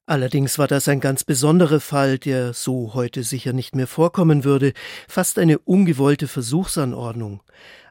Allerdings 0.09 0.59
war 0.59 0.69
das 0.69 0.89
ein 0.89 1.01
ganz 1.01 1.23
besonderer 1.23 1.81
Fall, 1.81 2.19
der 2.19 2.55
so 2.55 2.95
heute 2.95 3.23
sicher 3.23 3.53
nicht 3.53 3.77
mehr 3.77 3.87
vorkommen 3.87 4.43
würde, 4.43 4.73
fast 5.07 5.39
eine 5.39 5.59
ungewollte 5.59 6.29
Versuchsanordnung. 6.29 7.43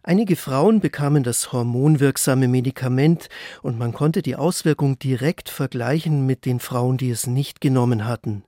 Einige 0.02 0.36
Frauen 0.36 0.80
bekamen 0.80 1.22
das 1.22 1.52
hormonwirksame 1.52 2.48
Medikament 2.48 3.30
und 3.62 3.78
man 3.78 3.94
konnte 3.94 4.24
die 4.24 4.36
Auswirkung 4.36 4.98
direkt 4.98 5.50
vergleichen 5.50 6.26
mit 6.26 6.48
den 6.48 6.60
Frauen, 6.60 6.98
die 6.98 7.12
es 7.12 7.28
nicht 7.28 7.62
genommen 7.62 8.08
hatten. 8.08 8.44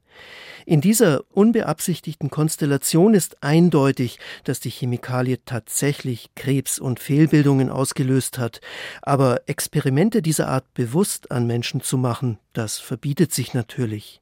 In 0.65 0.81
dieser 0.81 1.21
unbeabsichtigten 1.31 2.29
Konstellation 2.29 3.13
ist 3.13 3.43
eindeutig, 3.43 4.19
dass 4.43 4.59
die 4.59 4.69
Chemikalie 4.69 5.39
tatsächlich 5.45 6.29
Krebs 6.35 6.79
und 6.79 6.99
Fehlbildungen 6.99 7.69
ausgelöst 7.69 8.37
hat, 8.37 8.61
aber 9.01 9.41
Experimente 9.47 10.21
dieser 10.21 10.47
Art 10.47 10.73
bewusst 10.73 11.31
an 11.31 11.47
Menschen 11.47 11.81
zu 11.81 11.97
machen, 11.97 12.39
das 12.53 12.77
verbietet 12.77 13.33
sich 13.33 13.53
natürlich. 13.53 14.21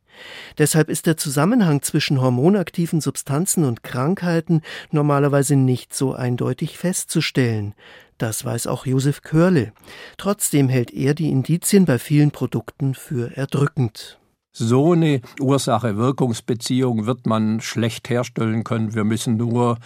Deshalb 0.57 0.89
ist 0.89 1.05
der 1.05 1.17
Zusammenhang 1.17 1.81
zwischen 1.81 2.21
hormonaktiven 2.21 3.01
Substanzen 3.01 3.63
und 3.65 3.83
Krankheiten 3.83 4.61
normalerweise 4.91 5.55
nicht 5.55 5.93
so 5.93 6.13
eindeutig 6.13 6.77
festzustellen. 6.77 7.75
Das 8.17 8.43
weiß 8.43 8.67
auch 8.67 8.85
Josef 8.85 9.21
Körle. 9.21 9.73
Trotzdem 10.17 10.69
hält 10.69 10.91
er 10.91 11.13
die 11.13 11.29
Indizien 11.29 11.85
bei 11.85 11.99
vielen 11.99 12.31
Produkten 12.31 12.95
für 12.95 13.35
erdrückend. 13.37 14.19
So 14.59 14.93
eine 14.93 15.21
Ursache-Wirkungsbeziehung 15.39 17.05
wird 17.05 17.27
man 17.27 17.61
schlecht 17.61 18.09
herstellen 18.09 18.63
können. 18.63 18.95
Wir 18.95 19.03
müssen 19.03 19.37
nur 19.37 19.77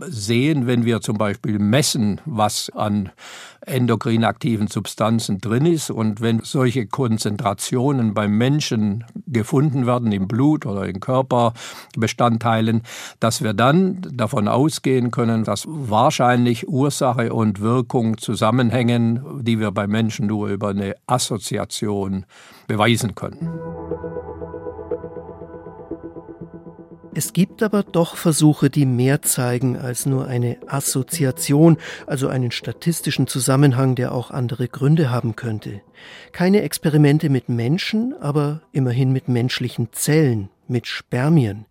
sehen, 0.00 0.66
wenn 0.66 0.84
wir 0.84 1.00
zum 1.00 1.18
Beispiel 1.18 1.58
messen, 1.58 2.20
was 2.24 2.70
an 2.70 3.10
endokrin 3.60 4.24
aktiven 4.24 4.68
Substanzen 4.68 5.40
drin 5.40 5.66
ist 5.66 5.90
und 5.90 6.20
wenn 6.20 6.40
solche 6.42 6.86
Konzentrationen 6.86 8.14
beim 8.14 8.36
Menschen 8.36 9.04
gefunden 9.26 9.86
werden 9.86 10.12
im 10.12 10.28
Blut 10.28 10.64
oder 10.64 10.86
in 10.86 11.00
Körperbestandteilen, 11.00 12.82
dass 13.20 13.42
wir 13.42 13.52
dann 13.52 14.00
davon 14.12 14.48
ausgehen 14.48 15.10
können, 15.10 15.44
dass 15.44 15.64
wahrscheinlich 15.68 16.68
Ursache 16.68 17.32
und 17.32 17.60
Wirkung 17.60 18.18
zusammenhängen, 18.18 19.42
die 19.42 19.60
wir 19.60 19.70
bei 19.70 19.86
Menschen 19.86 20.26
nur 20.26 20.48
über 20.48 20.68
eine 20.68 20.94
Assoziation 21.06 22.24
beweisen 22.66 23.14
können. 23.14 23.50
Es 27.18 27.32
gibt 27.32 27.64
aber 27.64 27.82
doch 27.82 28.14
Versuche, 28.14 28.70
die 28.70 28.86
mehr 28.86 29.22
zeigen 29.22 29.76
als 29.76 30.06
nur 30.06 30.28
eine 30.28 30.56
Assoziation, 30.68 31.76
also 32.06 32.28
einen 32.28 32.52
statistischen 32.52 33.26
Zusammenhang, 33.26 33.96
der 33.96 34.12
auch 34.12 34.30
andere 34.30 34.68
Gründe 34.68 35.10
haben 35.10 35.34
könnte. 35.34 35.80
Keine 36.30 36.62
Experimente 36.62 37.28
mit 37.28 37.48
Menschen, 37.48 38.14
aber 38.20 38.62
immerhin 38.70 39.10
mit 39.10 39.26
menschlichen 39.26 39.88
Zellen, 39.90 40.48
mit 40.68 40.86
Spermien. 40.86 41.66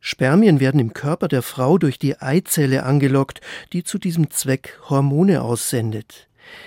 Spermien 0.00 0.60
werden 0.60 0.80
im 0.80 0.94
Körper 0.94 1.28
der 1.28 1.42
Frau 1.42 1.76
durch 1.76 1.98
die 1.98 2.18
Eizelle 2.18 2.84
angelockt, 2.84 3.42
die 3.74 3.84
zu 3.84 3.98
diesem 3.98 4.30
Zweck 4.30 4.80
Hormone 4.88 5.42
aussendet. 5.42 6.26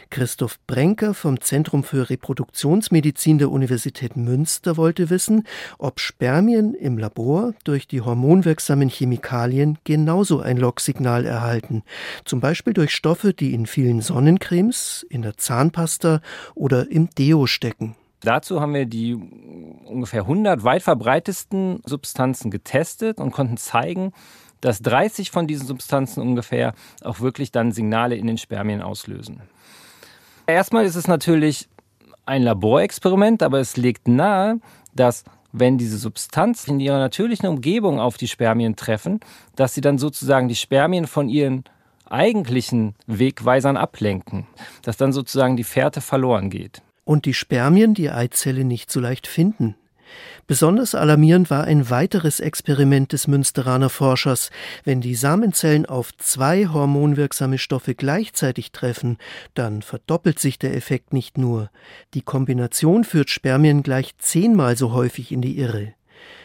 Christoph 0.10 0.60
Brenker 0.68 1.14
vom 1.14 1.42
Zentrum 1.42 1.84
für 1.84 2.10
Reproduktionsmedizin 2.10 3.38
der 3.38 3.52
Universität 3.52 4.18
Münster 4.18 4.78
wollte 4.78 5.10
wissen, 5.10 5.46
ob 5.78 6.00
Spermien 6.00 6.74
im 6.74 6.98
Labor 6.98 7.54
durch 7.64 7.88
die 7.88 8.02
hormonwirksamen 8.02 8.90
Chemikalien 8.90 9.78
genauso 9.84 10.40
ein 10.40 10.58
Locksignal 10.58 11.26
erhalten, 11.26 11.84
zum 12.26 12.40
Beispiel 12.40 12.74
durch 12.74 12.92
Stoffe, 12.92 13.34
die 13.34 13.54
in 13.54 13.66
vielen 13.66 14.02
Sonnencremes, 14.02 15.06
in 15.10 15.22
der 15.22 15.38
Zahnpasta 15.38 16.22
oder 16.56 16.92
im 16.92 17.10
Deo 17.12 17.46
stecken. 17.46 17.96
Dazu 18.22 18.60
haben 18.60 18.74
wir 18.74 18.86
die 18.86 19.16
ungefähr 19.16 20.22
100 20.22 20.64
weit 20.64 20.84
verbreitesten 20.84 21.82
Substanzen 21.86 22.52
getestet 22.52 23.20
und 23.20 23.32
konnten 23.32 23.56
zeigen, 23.58 24.12
dass 24.62 24.82
30 24.82 25.32
von 25.32 25.48
diesen 25.48 25.66
Substanzen 25.66 26.22
ungefähr 26.22 26.74
auch 27.02 27.22
wirklich 27.22 27.52
dann 27.52 27.72
Signale 27.72 28.16
in 28.16 28.28
den 28.28 28.38
Spermien 28.38 28.82
auslösen. 28.82 29.42
Erstmal 30.50 30.86
ist 30.86 30.96
es 30.96 31.08
natürlich 31.08 31.70
ein 32.26 32.42
Laborexperiment, 32.42 33.44
aber 33.44 33.60
es 33.60 33.78
legt 33.78 34.08
nahe, 34.08 34.60
dass 34.96 35.24
wenn 35.52 35.78
diese 35.78 35.98
Substanzen 35.98 36.72
in 36.72 36.80
ihrer 36.80 36.98
natürlichen 36.98 37.48
Umgebung 37.48 38.00
auf 38.00 38.18
die 38.18 38.28
Spermien 38.28 38.76
treffen, 38.76 39.20
dass 39.56 39.76
sie 39.76 39.82
dann 39.82 40.00
sozusagen 40.00 40.48
die 40.48 40.56
Spermien 40.56 41.06
von 41.06 41.30
ihren 41.30 41.66
eigentlichen 42.10 42.96
Wegweisern 43.06 43.78
ablenken, 43.78 44.48
dass 44.82 44.98
dann 44.98 45.14
sozusagen 45.14 45.56
die 45.56 45.64
Fährte 45.64 46.02
verloren 46.02 46.50
geht. 46.50 46.82
Und 47.06 47.26
die 47.26 47.36
Spermien 47.36 47.94
die 47.94 48.10
Eizelle 48.10 48.64
nicht 48.64 48.92
so 48.92 49.00
leicht 49.00 49.28
finden. 49.28 49.76
Besonders 50.48 50.96
alarmierend 50.96 51.50
war 51.50 51.66
ein 51.66 51.90
weiteres 51.90 52.40
Experiment 52.40 53.14
des 53.14 53.28
Münsteraner 53.28 53.90
Forschers. 53.90 54.50
Wenn 54.84 55.02
die 55.02 55.16
Samenzellen 55.16 55.86
auf 55.86 56.16
zwei 56.18 56.68
hormonwirksame 56.68 57.58
Stoffe 57.58 57.96
gleichzeitig 57.96 58.72
treffen, 58.72 59.18
dann 59.54 59.82
verdoppelt 59.82 60.40
sich 60.40 60.58
der 60.58 60.76
Effekt 60.76 61.14
nicht 61.14 61.38
nur. 61.38 61.70
Die 62.14 62.22
Kombination 62.22 63.04
führt 63.04 63.30
Spermien 63.30 63.84
gleich 63.84 64.18
zehnmal 64.18 64.78
so 64.78 64.94
häufig 64.94 65.32
in 65.32 65.42
die 65.42 65.58
Irre. 65.58 65.94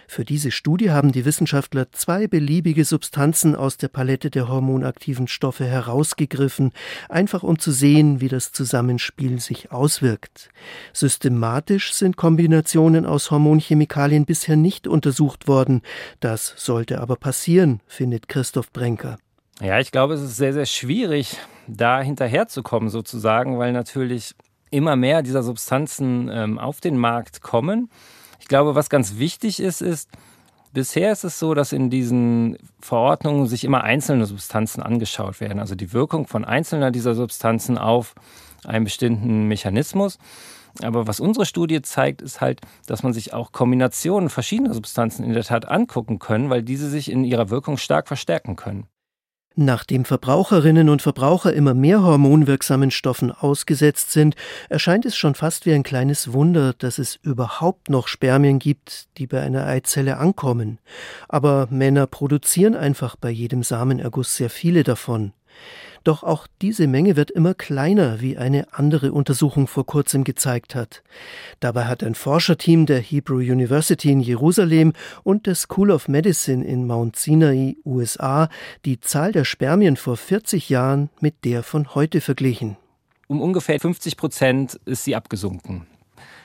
Für 0.08 0.24
diese 0.24 0.50
Studie 0.50 0.90
haben 0.90 1.12
die 1.12 1.24
Wissenschaftler 1.24 1.90
zwei 1.92 2.26
beliebige 2.26 2.84
Substanzen 2.84 3.54
aus 3.54 3.76
der 3.76 3.88
Palette 3.88 4.30
der 4.30 4.48
hormonaktiven 4.48 5.28
Stoffe 5.28 5.64
herausgegriffen, 5.64 6.72
einfach 7.08 7.42
um 7.42 7.58
zu 7.58 7.72
sehen, 7.72 8.20
wie 8.20 8.28
das 8.28 8.52
Zusammenspiel 8.52 9.40
sich 9.40 9.72
auswirkt. 9.72 10.50
Systematisch 10.92 11.92
sind 11.92 12.16
Kombinationen 12.16 13.06
aus 13.06 13.30
Hormonchemikalien 13.30 14.24
bisher 14.24 14.56
nicht 14.56 14.86
untersucht 14.86 15.48
worden. 15.48 15.82
Das 16.20 16.54
sollte 16.56 17.00
aber 17.00 17.16
passieren, 17.16 17.80
findet 17.86 18.28
Christoph 18.28 18.72
Brenker. 18.72 19.18
Ja, 19.60 19.78
ich 19.78 19.92
glaube, 19.92 20.14
es 20.14 20.22
ist 20.22 20.36
sehr, 20.36 20.52
sehr 20.52 20.66
schwierig, 20.66 21.36
da 21.68 22.00
hinterherzukommen 22.00 22.88
sozusagen, 22.88 23.58
weil 23.58 23.72
natürlich 23.72 24.34
immer 24.70 24.96
mehr 24.96 25.22
dieser 25.22 25.44
Substanzen 25.44 26.28
ähm, 26.32 26.58
auf 26.58 26.80
den 26.80 26.98
Markt 26.98 27.40
kommen. 27.40 27.88
Ich 28.44 28.48
glaube, 28.48 28.74
was 28.74 28.90
ganz 28.90 29.16
wichtig 29.16 29.58
ist, 29.58 29.80
ist, 29.80 30.10
bisher 30.74 31.10
ist 31.10 31.24
es 31.24 31.38
so, 31.38 31.54
dass 31.54 31.72
in 31.72 31.88
diesen 31.88 32.58
Verordnungen 32.78 33.46
sich 33.46 33.64
immer 33.64 33.84
einzelne 33.84 34.26
Substanzen 34.26 34.82
angeschaut 34.82 35.40
werden, 35.40 35.60
also 35.60 35.74
die 35.74 35.94
Wirkung 35.94 36.26
von 36.26 36.44
einzelner 36.44 36.90
dieser 36.90 37.14
Substanzen 37.14 37.78
auf 37.78 38.14
einen 38.66 38.84
bestimmten 38.84 39.48
Mechanismus. 39.48 40.18
Aber 40.82 41.06
was 41.06 41.20
unsere 41.20 41.46
Studie 41.46 41.80
zeigt, 41.80 42.20
ist 42.20 42.42
halt, 42.42 42.60
dass 42.84 43.02
man 43.02 43.14
sich 43.14 43.32
auch 43.32 43.50
Kombinationen 43.50 44.28
verschiedener 44.28 44.74
Substanzen 44.74 45.24
in 45.24 45.32
der 45.32 45.44
Tat 45.44 45.66
angucken 45.66 46.18
können, 46.18 46.50
weil 46.50 46.62
diese 46.62 46.90
sich 46.90 47.10
in 47.10 47.24
ihrer 47.24 47.48
Wirkung 47.48 47.78
stark 47.78 48.08
verstärken 48.08 48.56
können. 48.56 48.86
Nachdem 49.56 50.04
Verbraucherinnen 50.04 50.88
und 50.88 51.00
Verbraucher 51.00 51.52
immer 51.52 51.74
mehr 51.74 52.02
hormonwirksamen 52.02 52.90
Stoffen 52.90 53.30
ausgesetzt 53.30 54.10
sind, 54.10 54.34
erscheint 54.68 55.06
es 55.06 55.16
schon 55.16 55.36
fast 55.36 55.64
wie 55.64 55.72
ein 55.72 55.84
kleines 55.84 56.32
Wunder, 56.32 56.72
dass 56.72 56.98
es 56.98 57.20
überhaupt 57.22 57.88
noch 57.88 58.08
Spermien 58.08 58.58
gibt, 58.58 59.06
die 59.16 59.28
bei 59.28 59.40
einer 59.40 59.64
Eizelle 59.64 60.16
ankommen. 60.16 60.80
Aber 61.28 61.68
Männer 61.70 62.08
produzieren 62.08 62.74
einfach 62.74 63.14
bei 63.14 63.30
jedem 63.30 63.62
Samenerguss 63.62 64.34
sehr 64.34 64.50
viele 64.50 64.82
davon. 64.82 65.32
Doch 66.04 66.22
auch 66.22 66.46
diese 66.60 66.86
Menge 66.86 67.16
wird 67.16 67.30
immer 67.30 67.54
kleiner, 67.54 68.20
wie 68.20 68.36
eine 68.36 68.74
andere 68.74 69.12
Untersuchung 69.12 69.66
vor 69.66 69.86
kurzem 69.86 70.22
gezeigt 70.22 70.74
hat. 70.74 71.02
Dabei 71.60 71.86
hat 71.86 72.04
ein 72.04 72.14
Forscherteam 72.14 72.84
der 72.84 73.00
Hebrew 73.00 73.38
University 73.38 74.12
in 74.12 74.20
Jerusalem 74.20 74.92
und 75.22 75.46
der 75.46 75.54
School 75.54 75.90
of 75.90 76.08
Medicine 76.08 76.62
in 76.62 76.86
Mount 76.86 77.16
Sinai, 77.16 77.76
USA, 77.86 78.50
die 78.84 79.00
Zahl 79.00 79.32
der 79.32 79.44
Spermien 79.44 79.96
vor 79.96 80.18
40 80.18 80.68
Jahren 80.68 81.08
mit 81.20 81.46
der 81.46 81.62
von 81.62 81.94
heute 81.94 82.20
verglichen. 82.20 82.76
Um 83.26 83.40
ungefähr 83.40 83.80
50 83.80 84.18
Prozent 84.18 84.78
ist 84.84 85.04
sie 85.04 85.16
abgesunken. 85.16 85.86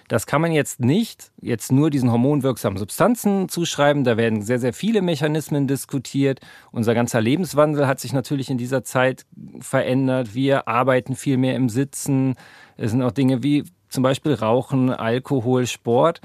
Das 0.10 0.26
kann 0.26 0.42
man 0.42 0.52
jetzt 0.52 0.80
nicht 0.80 1.32
jetzt 1.40 1.72
nur 1.72 1.92
diesen 1.92 2.12
hormonwirksamen 2.12 2.80
Substanzen 2.80 3.48
zuschreiben. 3.48 4.04
Da 4.04 4.18
werden 4.18 4.42
sehr, 4.42 4.58
sehr 4.58 4.74
viele 4.74 5.04
Mechanismen 5.04 5.68
diskutiert. 5.68 6.40
Unser 6.72 6.96
ganzer 6.96 7.22
Lebenswandel 7.22 7.86
hat 7.86 8.00
sich 8.00 8.12
natürlich 8.12 8.50
in 8.50 8.58
dieser 8.58 8.84
Zeit 8.84 9.28
verändert. 9.60 10.34
Wir 10.34 10.68
arbeiten 10.68 11.16
viel 11.16 11.38
mehr 11.38 11.56
im 11.56 11.70
Sitzen. 11.70 12.36
Es 12.76 12.90
sind 12.90 13.04
auch 13.04 13.12
Dinge 13.12 13.44
wie 13.44 13.66
zum 13.90 14.02
Beispiel 14.02 14.34
Rauchen, 14.34 14.90
Alkohol, 14.90 15.68
Sport. 15.68 16.22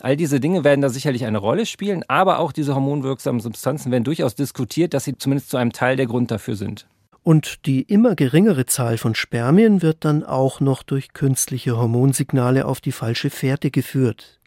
All 0.00 0.16
diese 0.16 0.40
Dinge 0.40 0.64
werden 0.64 0.80
da 0.80 0.88
sicherlich 0.88 1.24
eine 1.24 1.38
Rolle 1.38 1.64
spielen, 1.64 2.04
aber 2.08 2.40
auch 2.40 2.50
diese 2.50 2.74
hormonwirksamen 2.74 3.40
Substanzen 3.40 3.92
werden 3.92 4.04
durchaus 4.04 4.34
diskutiert, 4.34 4.94
dass 4.94 5.04
sie 5.04 5.16
zumindest 5.16 5.50
zu 5.50 5.58
einem 5.58 5.72
Teil 5.72 5.96
der 5.96 6.06
Grund 6.06 6.32
dafür 6.32 6.56
sind. 6.56 6.88
Und 7.28 7.66
die 7.66 7.82
immer 7.82 8.14
geringere 8.14 8.64
Zahl 8.64 8.96
von 8.96 9.14
Spermien 9.14 9.82
wird 9.82 10.06
dann 10.06 10.24
auch 10.24 10.60
noch 10.60 10.82
durch 10.82 11.12
künstliche 11.12 11.76
Hormonsignale 11.76 12.64
auf 12.64 12.80
die 12.80 12.90
falsche 12.90 13.28
Fährte 13.28 13.70
geführt. 13.70 14.40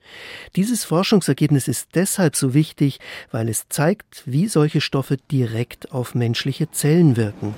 Dieses 0.56 0.84
Forschungsergebnis 0.84 1.68
ist 1.68 1.90
deshalb 1.94 2.36
so 2.36 2.56
wichtig, 2.56 3.00
weil 3.30 3.50
es 3.50 3.70
zeigt, 3.70 4.24
wie 4.26 4.48
solche 4.48 4.82
Stoffe 4.82 5.18
direkt 5.18 5.92
auf 5.92 6.16
menschliche 6.16 6.72
Zellen 6.72 7.18
wirken. 7.18 7.54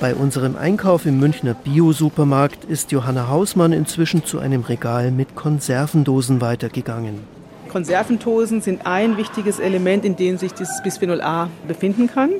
Bei 0.00 0.16
unserem 0.16 0.56
Einkauf 0.56 1.06
im 1.06 1.20
Münchner 1.20 1.54
Bio-Supermarkt 1.54 2.64
ist 2.64 2.90
Johanna 2.90 3.28
Hausmann 3.28 3.72
inzwischen 3.72 4.24
zu 4.24 4.40
einem 4.40 4.62
Regal 4.62 5.12
mit 5.12 5.36
Konservendosen 5.36 6.40
weitergegangen. 6.40 7.41
Konservendosen 7.72 8.60
sind 8.60 8.86
ein 8.86 9.16
wichtiges 9.16 9.58
Element, 9.58 10.04
in 10.04 10.14
dem 10.14 10.36
sich 10.36 10.52
dieses 10.52 10.82
Bisphenol 10.82 11.22
A 11.22 11.48
befinden 11.66 12.06
kann. 12.06 12.30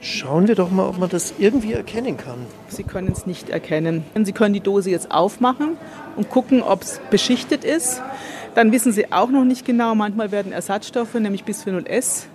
Schauen 0.00 0.46
wir 0.46 0.54
doch 0.54 0.70
mal, 0.70 0.86
ob 0.86 0.98
man 0.98 1.10
das 1.10 1.34
irgendwie 1.38 1.72
erkennen 1.72 2.16
kann. 2.16 2.46
Sie 2.68 2.84
können 2.84 3.10
es 3.12 3.26
nicht 3.26 3.50
erkennen. 3.50 4.04
Sie 4.22 4.32
können 4.32 4.54
die 4.54 4.60
Dose 4.60 4.88
jetzt 4.88 5.10
aufmachen 5.10 5.76
und 6.14 6.30
gucken, 6.30 6.62
ob 6.62 6.82
es 6.82 7.00
beschichtet 7.10 7.64
ist. 7.64 8.02
Dann 8.54 8.70
wissen 8.70 8.92
Sie 8.92 9.12
auch 9.12 9.30
noch 9.30 9.44
nicht 9.44 9.66
genau. 9.66 9.96
Manchmal 9.96 10.30
werden 10.30 10.52
Ersatzstoffe, 10.52 11.14
nämlich 11.14 11.42
Bisphenol 11.42 11.86
S, 11.88 12.28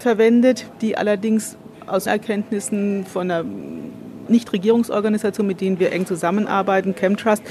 verwendet, 0.00 0.66
die 0.80 0.98
allerdings 0.98 1.56
aus 1.86 2.06
Erkenntnissen 2.06 3.06
von 3.06 3.30
einer 3.30 3.44
Nichtregierungsorganisation, 4.28 5.46
mit 5.46 5.60
denen 5.60 5.78
wir 5.78 5.92
eng 5.92 6.06
zusammenarbeiten, 6.06 6.96
Chemtrust, 6.96 7.44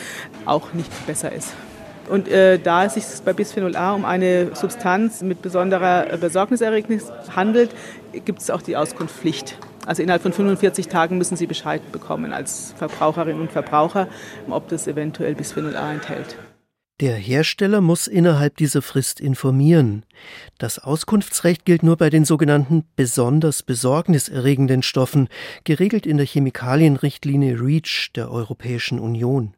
auch 0.46 0.74
nicht 0.74 1.08
besser 1.08 1.32
ist. 1.32 1.54
Und 2.10 2.28
äh, 2.28 2.58
da 2.58 2.86
es 2.86 2.96
sich 2.96 3.04
bei 3.24 3.34
Bisphenol 3.34 3.76
A 3.76 3.94
um 3.94 4.04
eine 4.04 4.56
Substanz 4.56 5.22
mit 5.22 5.42
besonderer 5.42 6.18
Besorgniserregnis 6.18 7.12
handelt, 7.36 7.70
gibt 8.26 8.42
es 8.42 8.50
auch 8.50 8.62
die 8.62 8.76
Auskunftspflicht. 8.76 9.58
Also 9.86 10.04
innerhalb 10.04 10.22
von 10.22 10.34
45 10.34 10.88
Tagen 10.88 11.18
müssen 11.18 11.38
Sie 11.38 11.48
Bescheid 11.48 11.82
bekommen 11.92 12.34
als 12.34 12.74
Verbraucherinnen 12.78 13.42
und 13.42 13.52
Verbraucher, 13.52 14.08
ob 14.50 14.68
das 14.70 14.88
eventuell 14.88 15.36
Bisphenol 15.36 15.76
A 15.76 15.92
enthält. 15.94 16.36
Der 17.00 17.16
Hersteller 17.16 17.80
muss 17.80 18.08
innerhalb 18.08 18.58
dieser 18.58 18.82
Frist 18.82 19.22
informieren. 19.22 20.04
Das 20.58 20.80
Auskunftsrecht 20.80 21.64
gilt 21.64 21.82
nur 21.82 21.96
bei 21.96 22.10
den 22.10 22.26
sogenannten 22.26 22.84
besonders 22.98 23.64
besorgniserregenden 23.64 24.84
Stoffen, 24.84 25.30
geregelt 25.64 26.06
in 26.06 26.18
der 26.18 26.26
Chemikalienrichtlinie 26.26 27.62
REACH 27.62 28.12
der 28.16 28.30
Europäischen 28.30 29.00
Union. 29.00 29.54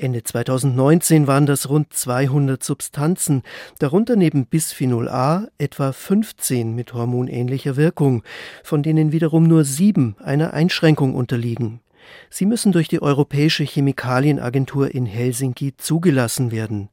Ende 0.00 0.22
2019 0.22 1.26
waren 1.26 1.46
das 1.46 1.68
rund 1.68 1.92
200 1.92 2.62
Substanzen, 2.62 3.42
darunter 3.78 4.16
neben 4.16 4.46
Bisphenol 4.46 5.08
A 5.08 5.48
etwa 5.58 5.92
15 5.92 6.74
mit 6.74 6.94
hormonähnlicher 6.94 7.76
Wirkung, 7.76 8.22
von 8.64 8.82
denen 8.82 9.12
wiederum 9.12 9.44
nur 9.44 9.64
sieben 9.64 10.16
einer 10.18 10.54
Einschränkung 10.54 11.14
unterliegen. 11.14 11.80
Sie 12.28 12.46
müssen 12.46 12.72
durch 12.72 12.88
die 12.88 13.02
Europäische 13.02 13.64
Chemikalienagentur 13.64 14.94
in 14.94 15.06
Helsinki 15.06 15.76
zugelassen 15.76 16.50
werden. 16.50 16.88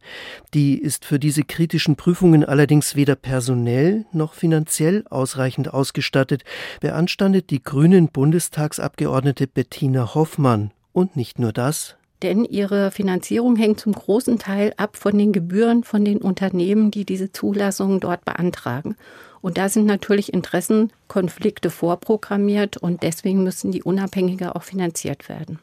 Die 0.53 0.77
ist 0.77 1.05
für 1.05 1.19
diese 1.19 1.43
kritischen 1.43 1.95
Prüfungen 1.95 2.43
allerdings 2.43 2.95
weder 2.95 3.15
personell 3.15 4.05
noch 4.11 4.33
finanziell 4.33 5.05
ausreichend 5.09 5.73
ausgestattet, 5.73 6.43
beanstandet 6.81 7.49
die 7.49 7.63
grünen 7.63 8.09
Bundestagsabgeordnete 8.09 9.47
Bettina 9.47 10.13
Hoffmann. 10.13 10.71
Und 10.93 11.15
nicht 11.15 11.37
nur 11.37 11.53
das, 11.53 11.96
denn 12.21 12.45
ihre 12.45 12.91
Finanzierung 12.91 13.55
hängt 13.55 13.79
zum 13.79 13.93
großen 13.93 14.39
Teil 14.39 14.73
ab 14.77 14.97
von 14.97 15.17
den 15.17 15.33
Gebühren 15.33 15.83
von 15.83 16.03
den 16.03 16.17
Unternehmen, 16.17 16.91
die 16.91 17.05
diese 17.05 17.31
Zulassungen 17.31 17.99
dort 17.99 18.25
beantragen. 18.25 18.95
Und 19.41 19.57
da 19.57 19.69
sind 19.69 19.85
natürlich 19.85 20.33
Interessenkonflikte 20.33 21.69
vorprogrammiert 21.69 22.77
und 22.77 23.03
deswegen 23.03 23.43
müssen 23.43 23.71
die 23.71 23.83
unabhängiger 23.83 24.55
auch 24.55 24.63
finanziert 24.63 25.29
werden. 25.29 25.59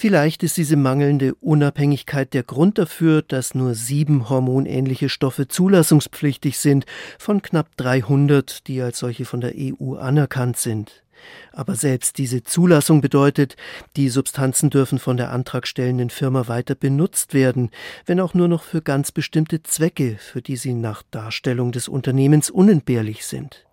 Vielleicht 0.00 0.44
ist 0.44 0.56
diese 0.56 0.76
mangelnde 0.76 1.34
Unabhängigkeit 1.40 2.32
der 2.32 2.44
Grund 2.44 2.78
dafür, 2.78 3.20
dass 3.20 3.56
nur 3.56 3.74
sieben 3.74 4.28
hormonähnliche 4.28 5.08
Stoffe 5.08 5.48
zulassungspflichtig 5.48 6.56
sind 6.58 6.86
von 7.18 7.42
knapp 7.42 7.76
300, 7.78 8.68
die 8.68 8.80
als 8.80 9.00
solche 9.00 9.24
von 9.24 9.40
der 9.40 9.54
EU 9.56 9.94
anerkannt 9.94 10.56
sind. 10.56 11.02
Aber 11.52 11.74
selbst 11.74 12.18
diese 12.18 12.42
Zulassung 12.42 13.00
bedeutet, 13.00 13.56
die 13.96 14.08
Substanzen 14.08 14.70
dürfen 14.70 14.98
von 14.98 15.16
der 15.16 15.30
antragstellenden 15.32 16.10
Firma 16.10 16.48
weiter 16.48 16.74
benutzt 16.74 17.34
werden, 17.34 17.70
wenn 18.06 18.20
auch 18.20 18.34
nur 18.34 18.48
noch 18.48 18.62
für 18.62 18.82
ganz 18.82 19.12
bestimmte 19.12 19.62
Zwecke, 19.62 20.16
für 20.18 20.42
die 20.42 20.56
sie 20.56 20.74
nach 20.74 21.02
Darstellung 21.10 21.72
des 21.72 21.88
Unternehmens 21.88 22.50
unentbehrlich 22.50 23.26
sind. 23.26 23.66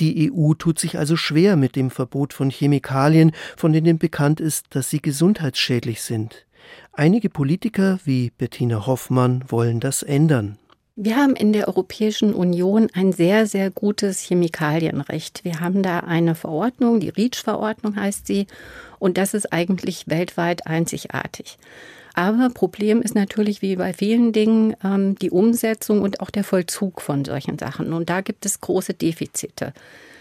Die 0.00 0.32
EU 0.32 0.54
tut 0.54 0.78
sich 0.78 0.98
also 0.98 1.16
schwer 1.16 1.56
mit 1.56 1.76
dem 1.76 1.90
Verbot 1.90 2.32
von 2.32 2.50
Chemikalien, 2.50 3.32
von 3.56 3.72
denen 3.72 3.98
bekannt 3.98 4.40
ist, 4.40 4.66
dass 4.70 4.90
sie 4.90 5.00
gesundheitsschädlich 5.00 6.02
sind. 6.02 6.46
Einige 6.92 7.30
Politiker 7.30 7.98
wie 8.04 8.30
Bettina 8.30 8.86
Hoffmann 8.86 9.44
wollen 9.48 9.80
das 9.80 10.02
ändern. 10.02 10.58
Wir 11.04 11.16
haben 11.16 11.34
in 11.34 11.52
der 11.52 11.66
Europäischen 11.66 12.32
Union 12.32 12.86
ein 12.92 13.10
sehr, 13.10 13.48
sehr 13.48 13.72
gutes 13.72 14.20
Chemikalienrecht. 14.20 15.42
Wir 15.42 15.58
haben 15.58 15.82
da 15.82 15.98
eine 15.98 16.36
Verordnung, 16.36 17.00
die 17.00 17.08
REACH-Verordnung 17.08 17.96
heißt 17.96 18.24
sie, 18.24 18.46
und 19.00 19.18
das 19.18 19.34
ist 19.34 19.52
eigentlich 19.52 20.04
weltweit 20.06 20.68
einzigartig. 20.68 21.58
Aber 22.14 22.50
Problem 22.50 23.02
ist 23.02 23.16
natürlich 23.16 23.62
wie 23.62 23.74
bei 23.74 23.92
vielen 23.92 24.32
Dingen 24.32 24.76
ähm, 24.84 25.16
die 25.16 25.32
Umsetzung 25.32 26.02
und 26.02 26.20
auch 26.20 26.30
der 26.30 26.44
Vollzug 26.44 27.00
von 27.00 27.24
solchen 27.24 27.58
Sachen. 27.58 27.92
Und 27.94 28.08
da 28.08 28.20
gibt 28.20 28.46
es 28.46 28.60
große 28.60 28.94
Defizite. 28.94 29.72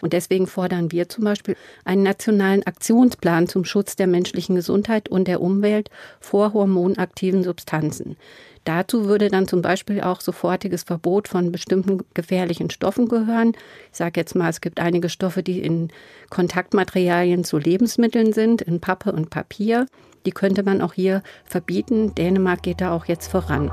Und 0.01 0.13
deswegen 0.13 0.47
fordern 0.47 0.91
wir 0.91 1.09
zum 1.09 1.25
Beispiel 1.25 1.55
einen 1.85 2.01
nationalen 2.01 2.65
Aktionsplan 2.65 3.47
zum 3.47 3.65
Schutz 3.65 3.95
der 3.95 4.07
menschlichen 4.07 4.55
Gesundheit 4.55 5.09
und 5.09 5.27
der 5.27 5.41
Umwelt 5.41 5.91
vor 6.19 6.53
hormonaktiven 6.53 7.43
Substanzen. 7.43 8.17
Dazu 8.63 9.05
würde 9.05 9.29
dann 9.29 9.47
zum 9.47 9.61
Beispiel 9.61 10.01
auch 10.01 10.21
sofortiges 10.21 10.83
Verbot 10.83 11.27
von 11.27 11.51
bestimmten 11.51 12.01
gefährlichen 12.13 12.69
Stoffen 12.69 13.07
gehören. 13.07 13.53
Ich 13.91 13.97
sage 13.97 14.19
jetzt 14.19 14.35
mal, 14.35 14.49
es 14.49 14.61
gibt 14.61 14.79
einige 14.79 15.09
Stoffe, 15.09 15.41
die 15.41 15.59
in 15.61 15.89
Kontaktmaterialien 16.29 17.43
zu 17.43 17.57
Lebensmitteln 17.57 18.33
sind, 18.33 18.61
in 18.61 18.79
Pappe 18.79 19.11
und 19.11 19.31
Papier. 19.31 19.87
Die 20.27 20.31
könnte 20.31 20.61
man 20.61 20.81
auch 20.81 20.93
hier 20.93 21.23
verbieten. 21.45 22.13
Dänemark 22.13 22.61
geht 22.61 22.81
da 22.81 22.91
auch 22.91 23.05
jetzt 23.05 23.31
voran. 23.31 23.71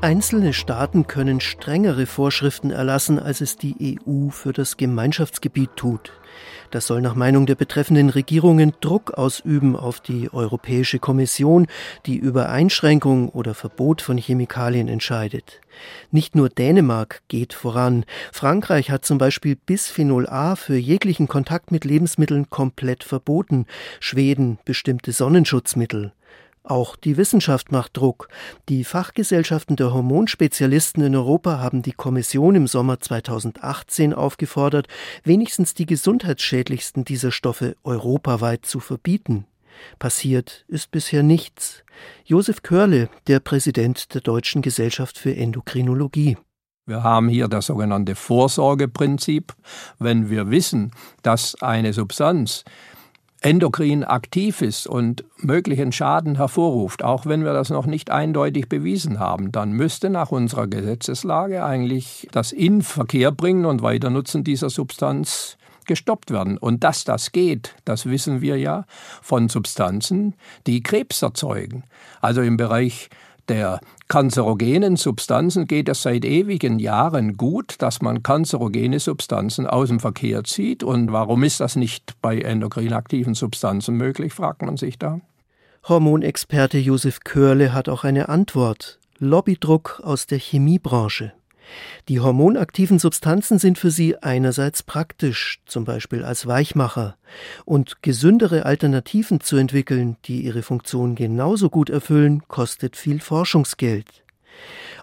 Einzelne 0.00 0.52
Staaten 0.52 1.06
können 1.06 1.38
strengere 1.38 2.06
Vorschriften 2.06 2.72
erlassen, 2.72 3.20
als 3.20 3.40
es 3.40 3.56
die 3.56 3.96
EU 4.04 4.30
für 4.30 4.52
das 4.52 4.76
Gemeinschaftsgebiet 4.76 5.76
tut. 5.76 6.12
Das 6.72 6.86
soll 6.86 7.02
nach 7.02 7.14
Meinung 7.14 7.44
der 7.44 7.54
betreffenden 7.54 8.08
Regierungen 8.08 8.72
Druck 8.80 9.12
ausüben 9.12 9.76
auf 9.76 10.00
die 10.00 10.32
Europäische 10.32 10.98
Kommission, 10.98 11.66
die 12.06 12.16
über 12.16 12.48
Einschränkung 12.48 13.28
oder 13.28 13.52
Verbot 13.52 14.00
von 14.00 14.16
Chemikalien 14.16 14.88
entscheidet. 14.88 15.60
Nicht 16.12 16.34
nur 16.34 16.48
Dänemark 16.48 17.20
geht 17.28 17.52
voran. 17.52 18.06
Frankreich 18.32 18.90
hat 18.90 19.04
zum 19.04 19.18
Beispiel 19.18 19.54
Bisphenol 19.54 20.26
A 20.26 20.56
für 20.56 20.76
jeglichen 20.76 21.28
Kontakt 21.28 21.72
mit 21.72 21.84
Lebensmitteln 21.84 22.48
komplett 22.48 23.04
verboten. 23.04 23.66
Schweden 24.00 24.58
bestimmte 24.64 25.12
Sonnenschutzmittel. 25.12 26.14
Auch 26.64 26.94
die 26.94 27.16
Wissenschaft 27.16 27.72
macht 27.72 27.96
Druck. 27.96 28.28
Die 28.68 28.84
Fachgesellschaften 28.84 29.74
der 29.74 29.92
Hormonspezialisten 29.92 31.02
in 31.02 31.16
Europa 31.16 31.58
haben 31.58 31.82
die 31.82 31.92
Kommission 31.92 32.54
im 32.54 32.68
Sommer 32.68 33.00
2018 33.00 34.14
aufgefordert, 34.14 34.86
wenigstens 35.24 35.74
die 35.74 35.86
gesundheitsschädlichsten 35.86 37.04
dieser 37.04 37.32
Stoffe 37.32 37.74
europaweit 37.82 38.64
zu 38.64 38.78
verbieten. 38.78 39.46
Passiert 39.98 40.64
ist 40.68 40.92
bisher 40.92 41.24
nichts. 41.24 41.82
Josef 42.24 42.62
Körle, 42.62 43.08
der 43.26 43.40
Präsident 43.40 44.14
der 44.14 44.20
Deutschen 44.20 44.62
Gesellschaft 44.62 45.18
für 45.18 45.34
Endokrinologie. 45.34 46.36
Wir 46.84 47.02
haben 47.02 47.28
hier 47.28 47.48
das 47.48 47.66
sogenannte 47.66 48.14
Vorsorgeprinzip. 48.14 49.54
Wenn 49.98 50.30
wir 50.30 50.50
wissen, 50.50 50.92
dass 51.22 51.60
eine 51.62 51.92
Substanz 51.92 52.64
endokrin 53.42 54.04
aktiv 54.04 54.62
ist 54.62 54.86
und 54.86 55.24
möglichen 55.36 55.92
Schaden 55.92 56.36
hervorruft, 56.36 57.02
auch 57.02 57.26
wenn 57.26 57.44
wir 57.44 57.52
das 57.52 57.70
noch 57.70 57.86
nicht 57.86 58.10
eindeutig 58.10 58.68
bewiesen 58.68 59.18
haben, 59.18 59.52
dann 59.52 59.72
müsste 59.72 60.10
nach 60.10 60.30
unserer 60.30 60.68
Gesetzeslage 60.68 61.64
eigentlich 61.64 62.28
das 62.32 62.52
Inverkehr 62.52 63.32
bringen 63.32 63.66
und 63.66 63.82
Weiternutzen 63.82 64.44
dieser 64.44 64.70
Substanz 64.70 65.58
gestoppt 65.86 66.30
werden. 66.30 66.56
Und 66.56 66.84
dass 66.84 67.04
das 67.04 67.32
geht, 67.32 67.74
das 67.84 68.06
wissen 68.06 68.40
wir 68.40 68.56
ja 68.58 68.84
von 69.20 69.48
Substanzen, 69.48 70.34
die 70.66 70.82
Krebs 70.82 71.22
erzeugen. 71.22 71.82
Also 72.20 72.40
im 72.42 72.56
Bereich 72.56 73.10
der 73.48 73.80
kanzerogenen 74.08 74.96
Substanzen 74.96 75.66
geht 75.66 75.88
es 75.88 76.02
seit 76.02 76.24
ewigen 76.24 76.78
Jahren 76.78 77.36
gut, 77.36 77.76
dass 77.78 78.02
man 78.02 78.22
kanzerogene 78.22 79.00
Substanzen 79.00 79.66
aus 79.66 79.88
dem 79.88 80.00
Verkehr 80.00 80.44
zieht. 80.44 80.82
Und 80.82 81.12
warum 81.12 81.42
ist 81.42 81.60
das 81.60 81.76
nicht 81.76 82.20
bei 82.20 82.40
endokrin 82.40 82.92
aktiven 82.92 83.34
Substanzen 83.34 83.96
möglich, 83.96 84.32
fragt 84.32 84.62
man 84.62 84.76
sich 84.76 84.98
da. 84.98 85.20
Hormonexperte 85.88 86.78
Josef 86.78 87.20
Körle 87.20 87.72
hat 87.72 87.88
auch 87.88 88.04
eine 88.04 88.28
Antwort. 88.28 89.00
Lobbydruck 89.18 90.00
aus 90.04 90.26
der 90.26 90.38
Chemiebranche. 90.38 91.32
Die 92.08 92.20
hormonaktiven 92.20 92.98
Substanzen 92.98 93.58
sind 93.58 93.78
für 93.78 93.90
sie 93.90 94.16
einerseits 94.22 94.82
praktisch, 94.82 95.60
zum 95.66 95.84
Beispiel 95.84 96.24
als 96.24 96.46
Weichmacher, 96.46 97.16
und 97.64 98.02
gesündere 98.02 98.66
Alternativen 98.66 99.40
zu 99.40 99.56
entwickeln, 99.56 100.16
die 100.24 100.42
ihre 100.42 100.62
Funktion 100.62 101.14
genauso 101.14 101.70
gut 101.70 101.90
erfüllen, 101.90 102.42
kostet 102.48 102.96
viel 102.96 103.20
Forschungsgeld. 103.20 104.22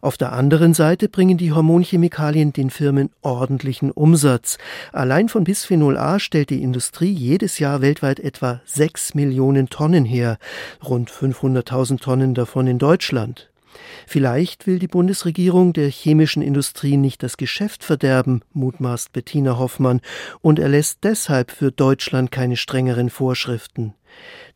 Auf 0.02 0.18
der 0.18 0.32
anderen 0.32 0.74
Seite 0.74 1.10
bringen 1.10 1.38
die 1.38 1.52
Hormonchemikalien 1.52 2.54
den 2.54 2.70
Firmen 2.70 3.10
ordentlichen 3.22 3.92
Umsatz. 3.92 4.58
Allein 4.94 5.28
von 5.28 5.44
Bisphenol 5.44 5.98
A 5.98 6.20
stellt 6.20 6.52
die 6.52 6.64
Industrie 6.64 7.12
jedes 7.12 7.60
Jahr 7.60 7.82
weltweit 7.82 8.20
etwa 8.20 8.62
6 8.66 9.16
Millionen 9.16 9.70
Tonnen 9.70 10.06
her, 10.06 10.38
rund 10.84 11.12
500.000 11.12 12.00
Tonnen 12.00 12.34
davon 12.34 12.68
in 12.68 12.80
Deutschland. 12.80 13.50
Vielleicht 14.08 14.68
will 14.68 14.80
die 14.80 14.88
Bundesregierung 14.88 15.74
der 15.74 15.90
chemischen 15.90 16.42
Industrie 16.42 16.98
nicht 16.98 17.24
das 17.24 17.38
Geschäft 17.38 17.84
verderben, 17.84 18.42
mutmaßt 18.54 19.14
Bettina 19.14 19.58
Hoffmann, 19.58 20.02
und 20.42 20.60
erlässt 20.60 21.00
deshalb 21.04 21.52
für 21.52 21.72
Deutschland 21.72 22.32
keine 22.32 22.58
strengeren 22.58 23.10
Vorschriften. 23.10 23.94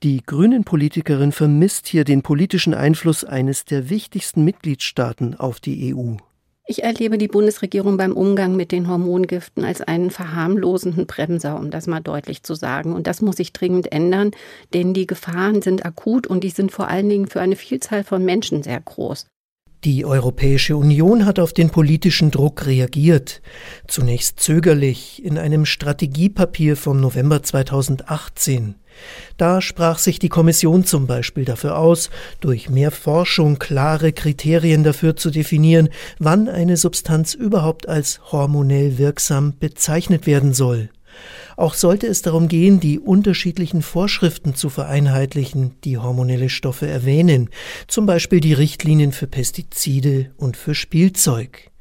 Die 0.01 0.23
Grünen-Politikerin 0.25 1.31
vermisst 1.31 1.87
hier 1.87 2.03
den 2.03 2.23
politischen 2.23 2.73
Einfluss 2.73 3.23
eines 3.23 3.65
der 3.65 3.89
wichtigsten 3.89 4.43
Mitgliedstaaten 4.43 5.35
auf 5.35 5.59
die 5.59 5.93
EU. 5.95 6.15
Ich 6.65 6.83
erlebe 6.83 7.17
die 7.17 7.27
Bundesregierung 7.27 7.97
beim 7.97 8.13
Umgang 8.13 8.55
mit 8.55 8.71
den 8.71 8.87
Hormongiften 8.87 9.65
als 9.65 9.81
einen 9.81 10.11
verharmlosenden 10.11 11.07
Bremser, 11.07 11.59
um 11.59 11.71
das 11.71 11.87
mal 11.87 11.99
deutlich 11.99 12.43
zu 12.43 12.55
sagen. 12.55 12.93
Und 12.93 13.05
das 13.05 13.21
muss 13.21 13.35
sich 13.35 13.51
dringend 13.51 13.91
ändern, 13.91 14.31
denn 14.73 14.93
die 14.93 15.05
Gefahren 15.05 15.61
sind 15.61 15.85
akut 15.85 16.25
und 16.25 16.41
die 16.41 16.51
sind 16.51 16.71
vor 16.71 16.87
allen 16.87 17.09
Dingen 17.09 17.27
für 17.27 17.41
eine 17.41 17.57
Vielzahl 17.57 18.05
von 18.05 18.23
Menschen 18.23 18.63
sehr 18.63 18.79
groß. 18.79 19.25
Die 19.83 20.05
Europäische 20.05 20.77
Union 20.77 21.25
hat 21.25 21.39
auf 21.39 21.51
den 21.51 21.69
politischen 21.69 22.31
Druck 22.31 22.65
reagiert, 22.65 23.41
zunächst 23.85 24.39
zögerlich 24.39 25.21
in 25.25 25.37
einem 25.37 25.65
Strategiepapier 25.65 26.77
vom 26.77 27.01
November 27.01 27.43
2018. 27.43 28.75
Da 29.37 29.61
sprach 29.61 29.97
sich 29.97 30.19
die 30.19 30.29
Kommission 30.29 30.85
zum 30.85 31.07
Beispiel 31.07 31.45
dafür 31.45 31.77
aus, 31.77 32.09
durch 32.39 32.69
mehr 32.69 32.91
Forschung 32.91 33.59
klare 33.59 34.13
Kriterien 34.13 34.83
dafür 34.83 35.15
zu 35.15 35.29
definieren, 35.31 35.89
wann 36.19 36.47
eine 36.47 36.77
Substanz 36.77 37.33
überhaupt 37.33 37.89
als 37.89 38.21
hormonell 38.31 38.97
wirksam 38.97 39.57
bezeichnet 39.59 40.27
werden 40.27 40.53
soll. 40.53 40.89
Auch 41.55 41.75
sollte 41.75 42.07
es 42.07 42.21
darum 42.21 42.47
gehen, 42.47 42.79
die 42.79 42.99
unterschiedlichen 42.99 43.81
Vorschriften 43.81 44.55
zu 44.55 44.69
vereinheitlichen, 44.69 45.75
die 45.83 45.97
hormonelle 45.97 46.49
Stoffe 46.49 46.87
erwähnen, 46.87 47.49
zum 47.87 48.05
Beispiel 48.05 48.39
die 48.39 48.53
Richtlinien 48.53 49.11
für 49.11 49.27
Pestizide 49.27 50.31
und 50.37 50.57
für 50.57 50.73
Spielzeug. 50.73 51.72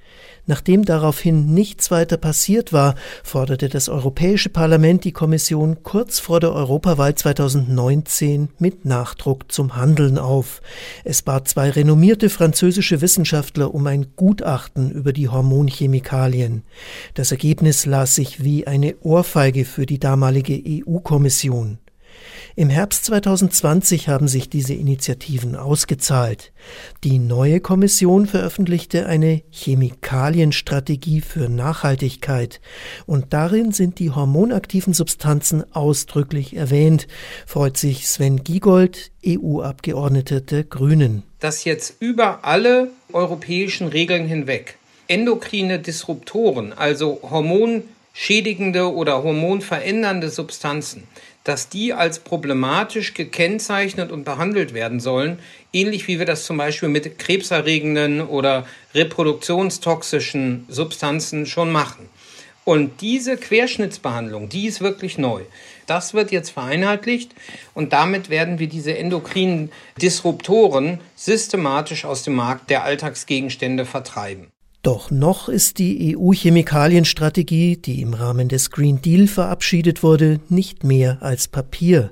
Nachdem 0.47 0.85
daraufhin 0.85 1.55
nichts 1.55 1.93
weiter 1.93 2.17
passiert 2.17 2.73
war, 2.73 2.97
forderte 3.23 3.69
das 3.69 3.89
Europäische 3.89 4.49
Parlament 4.49 5.05
die 5.05 5.13
Kommission 5.13 5.85
kurz 5.85 6.19
vor 6.19 6.41
der 6.41 6.53
Europawahl 6.53 7.15
2019 7.15 8.49
mit 8.59 8.85
Nachdruck 8.85 9.53
zum 9.53 9.77
Handeln 9.77 10.19
auf. 10.19 10.61
Es 11.05 11.23
bat 11.23 11.47
zwei 11.47 11.71
renommierte 11.71 12.29
französische 12.29 13.01
Wissenschaftler 13.01 13.73
um 13.73 13.87
ein 13.87 14.09
Gutachten 14.17 14.91
über 14.91 15.13
die 15.13 15.29
Hormonchemikalien. 15.29 16.65
Das 17.15 17.31
Ergebnis 17.31 17.87
las 17.87 18.17
sich 18.17 18.43
wie 18.43 18.67
eine 18.67 18.97
Ohrfeige 19.01 19.65
für 19.65 19.87
die 19.87 20.01
damalige 20.01 20.61
EU-Kommission. 20.67 21.79
Im 22.55 22.69
Herbst 22.69 23.07
2020 23.07 24.09
haben 24.09 24.29
sich 24.29 24.51
diese 24.51 24.75
Initiativen 24.75 25.57
ausgezahlt. 25.57 26.53
Die 27.03 27.19
neue 27.19 27.61
Kommission 27.61 28.27
veröffentlichte 28.27 29.07
eine 29.07 29.43
Chemikalienstrategie 29.51 31.23
für 31.23 31.49
Nachhaltigkeit 31.49 32.61
und 33.07 33.33
darin 33.33 33.73
sind 33.73 33.99
die 33.99 34.11
hormonaktiven 34.11 34.93
Substanzen 34.93 35.65
ausdrücklich 35.73 36.55
erwähnt, 36.55 37.07
freut 37.47 37.79
sich 37.79 38.07
Sven 38.07 38.45
Giegold, 38.45 39.13
EU-Abgeordneter 39.27 40.43
der 40.43 40.65
Grünen. 40.65 41.23
Dass 41.41 41.65
jetzt 41.65 41.97
über 42.01 42.45
alle 42.45 42.91
europäischen 43.15 43.89
Regeln 43.89 44.27
hinweg 44.27 44.77
endokrine 45.09 45.79
Disruptoren, 45.79 46.73
also 46.73 47.21
hormonschädigende 48.15 48.93
oder 48.93 49.23
hormonverändernde 49.23 50.29
Substanzen, 50.29 51.05
dass 51.45 51.69
die 51.69 51.93
als 51.93 52.19
problematisch 52.21 53.15
gekennzeichnet 53.15 54.13
und 54.13 54.25
behandelt 54.25 54.75
werden 54.75 55.01
sollen, 55.01 55.39
ähnlich 55.73 56.07
wie 56.09 56.19
wir 56.19 56.27
das 56.27 56.45
zum 56.45 56.57
Beispiel 56.57 56.89
mit 56.89 57.19
krebserregenden 57.19 58.21
oder 58.21 58.67
reproduktionstoxischen 58.95 60.67
Substanzen 60.69 61.47
schon 61.47 61.73
machen. 61.73 62.09
Und 62.65 63.01
diese 63.01 63.37
Querschnittsbehandlung, 63.37 64.49
die 64.49 64.67
ist 64.67 64.81
wirklich 64.81 65.19
neu. 65.19 65.41
Das 65.87 66.15
wird 66.15 66.31
jetzt 66.31 66.51
vereinheitlicht 66.51 67.35
und 67.75 67.93
damit 67.93 68.31
werden 68.31 68.61
wir 68.61 68.69
diese 68.69 68.97
endokrinen 68.97 69.73
Disruptoren 70.01 71.01
systematisch 71.17 72.05
aus 72.05 72.23
dem 72.23 72.35
Markt 72.35 72.71
der 72.71 72.85
Alltagsgegenstände 72.85 73.85
vertreiben. 73.85 74.53
Doch 74.83 75.13
noch 75.13 75.49
ist 75.49 75.79
die 75.79 76.17
EU-Chemikalienstrategie, 76.17 77.77
die 77.77 78.03
im 78.03 78.15
Rahmen 78.15 78.49
des 78.49 78.73
Green 78.73 79.01
Deal 79.01 79.29
verabschiedet 79.29 80.03
wurde, 80.03 80.41
nicht 80.49 80.83
mehr 80.83 81.19
als 81.21 81.47
Papier. 81.47 82.11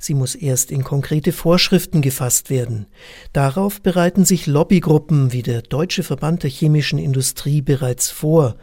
Sie 0.00 0.14
muss 0.14 0.34
erst 0.34 0.72
in 0.72 0.82
konkrete 0.82 1.30
Vorschriften 1.30 2.02
gefasst 2.02 2.50
werden. 2.50 2.86
Darauf 3.32 3.80
bereiten 3.80 4.24
sich 4.24 4.48
Lobbygruppen 4.48 5.32
wie 5.32 5.42
der 5.42 5.62
Deutsche 5.62 6.02
Verband 6.02 6.42
der 6.42 6.50
chemischen 6.50 6.98
Industrie 6.98 7.62
bereits 7.62 8.10
vor. 8.10 8.56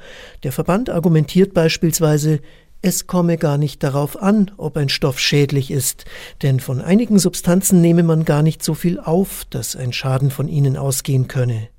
Der 0.44 0.52
Verband 0.52 0.90
argumentiert 0.90 1.54
beispielsweise, 1.54 2.42
es 2.82 3.08
komme 3.08 3.38
gar 3.38 3.58
nicht 3.58 3.82
darauf 3.84 4.22
an, 4.22 4.52
ob 4.58 4.76
ein 4.76 4.90
Stoff 4.90 5.18
schädlich 5.18 5.72
ist, 5.72 6.04
denn 6.42 6.60
von 6.60 6.82
einigen 6.82 7.20
Substanzen 7.20 7.80
nehme 7.80 8.04
man 8.04 8.26
gar 8.26 8.44
nicht 8.44 8.62
so 8.62 8.74
viel 8.74 9.00
auf, 9.00 9.46
dass 9.50 9.78
ein 9.78 9.94
Schaden 9.94 10.30
von 10.30 10.50
ihnen 10.50 10.76
ausgehen 10.76 11.30
könne. 11.30 11.70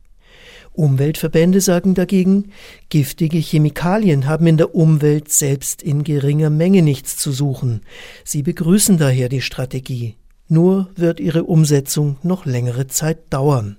Umweltverbände 0.77 1.61
sagen 1.61 1.95
dagegen, 1.95 2.53
giftige 2.89 3.39
Chemikalien 3.39 4.27
haben 4.27 4.47
in 4.47 4.57
der 4.57 4.75
Umwelt 4.75 5.33
selbst 5.33 5.83
in 5.83 6.05
geringer 6.05 6.51
Menge 6.51 6.83
nichts 6.83 7.17
zu 7.17 7.33
suchen. 7.33 7.81
Sie 8.25 8.43
begrüßen 8.43 8.99
daher 8.99 9.29
die 9.29 9.41
Strategie. 9.41 10.17
Nur 10.49 10.91
wird 10.95 11.19
ihre 11.19 11.45
Umsetzung 11.45 12.19
noch 12.23 12.47
längere 12.47 12.87
Zeit 12.87 13.19
dauern. 13.31 13.79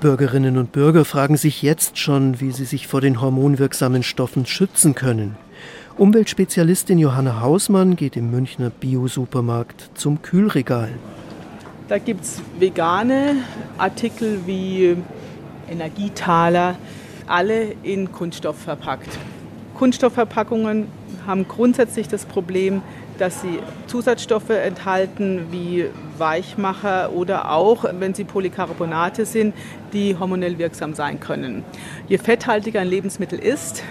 Bürgerinnen 0.00 0.58
und 0.58 0.72
Bürger 0.72 1.06
fragen 1.06 1.38
sich 1.38 1.62
jetzt 1.62 1.96
schon, 1.96 2.40
wie 2.40 2.50
sie 2.50 2.66
sich 2.66 2.86
vor 2.86 3.00
den 3.00 3.22
hormonwirksamen 3.22 4.02
Stoffen 4.02 4.44
schützen 4.44 4.94
können. 4.94 5.36
Umweltspezialistin 5.96 6.98
Johanna 6.98 7.40
Hausmann 7.40 7.96
geht 7.96 8.16
im 8.16 8.30
Münchner 8.30 8.68
Bio-Supermarkt 8.68 9.92
zum 9.94 10.20
Kühlregal. 10.20 10.90
Da 11.86 11.98
gibt 11.98 12.24
es 12.24 12.40
vegane 12.58 13.36
Artikel 13.76 14.46
wie 14.46 14.96
Energietaler, 15.70 16.76
alle 17.26 17.74
in 17.82 18.10
Kunststoff 18.10 18.58
verpackt. 18.58 19.18
Kunststoffverpackungen 19.74 20.88
haben 21.26 21.46
grundsätzlich 21.46 22.08
das 22.08 22.24
Problem, 22.24 22.80
dass 23.18 23.42
sie 23.42 23.58
Zusatzstoffe 23.86 24.48
enthalten 24.48 25.48
wie 25.50 25.84
Weichmacher 26.16 27.12
oder 27.12 27.50
auch, 27.50 27.84
wenn 27.98 28.14
sie 28.14 28.24
Polycarbonate 28.24 29.26
sind, 29.26 29.54
die 29.92 30.16
hormonell 30.18 30.56
wirksam 30.56 30.94
sein 30.94 31.20
können. 31.20 31.64
Je 32.08 32.16
fetthaltiger 32.16 32.80
ein 32.80 32.88
Lebensmittel 32.88 33.38
ist, 33.38 33.82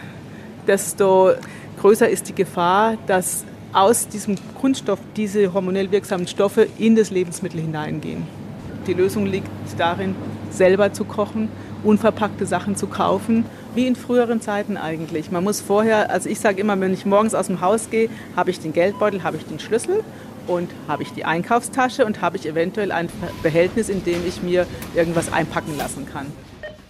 desto 0.66 1.34
größer 1.80 2.10
ist 2.10 2.28
die 2.28 2.36
Gefahr, 2.36 2.98
dass 3.06 3.46
aus 3.74 4.08
diesem 4.08 4.36
Kunststoff 4.60 5.00
diese 5.18 5.54
hormonell 5.54 5.92
wirksamen 5.92 6.28
Stoffe 6.28 6.68
in 6.78 6.96
das 6.96 7.10
Lebensmittel 7.10 7.60
hineingehen. 7.60 8.24
Die 8.88 8.94
Lösung 8.94 9.26
liegt 9.26 9.50
darin, 9.78 10.16
selber 10.52 10.94
zu 10.94 11.06
kochen, 11.06 11.50
unverpackte 11.84 12.46
Sachen 12.46 12.76
zu 12.76 12.88
kaufen, 12.88 13.46
wie 13.76 13.88
in 13.88 13.96
früheren 13.96 14.42
Zeiten 14.42 14.78
eigentlich. 14.78 15.32
Man 15.32 15.44
muss 15.44 15.62
vorher, 15.62 16.12
also 16.12 16.30
ich 16.30 16.40
sage 16.40 16.62
immer, 16.62 16.80
wenn 16.80 16.94
ich 16.94 17.06
morgens 17.06 17.34
aus 17.34 17.48
dem 17.48 17.62
Haus 17.62 17.90
gehe, 17.90 18.10
habe 18.36 18.52
ich 18.52 18.60
den 18.60 18.74
Geldbeutel, 18.74 19.24
habe 19.24 19.38
ich 19.38 19.46
den 19.46 19.60
Schlüssel 19.60 20.04
und 20.48 20.70
habe 20.88 21.04
ich 21.04 21.12
die 21.12 21.26
Einkaufstasche 21.26 22.06
und 22.06 22.22
habe 22.22 22.38
ich 22.38 22.46
eventuell 22.46 22.92
ein 22.92 23.10
Behältnis, 23.42 23.90
in 23.90 24.04
dem 24.04 24.26
ich 24.28 24.44
mir 24.44 24.68
irgendwas 24.96 25.32
einpacken 25.32 25.78
lassen 25.78 26.06
kann. 26.12 26.28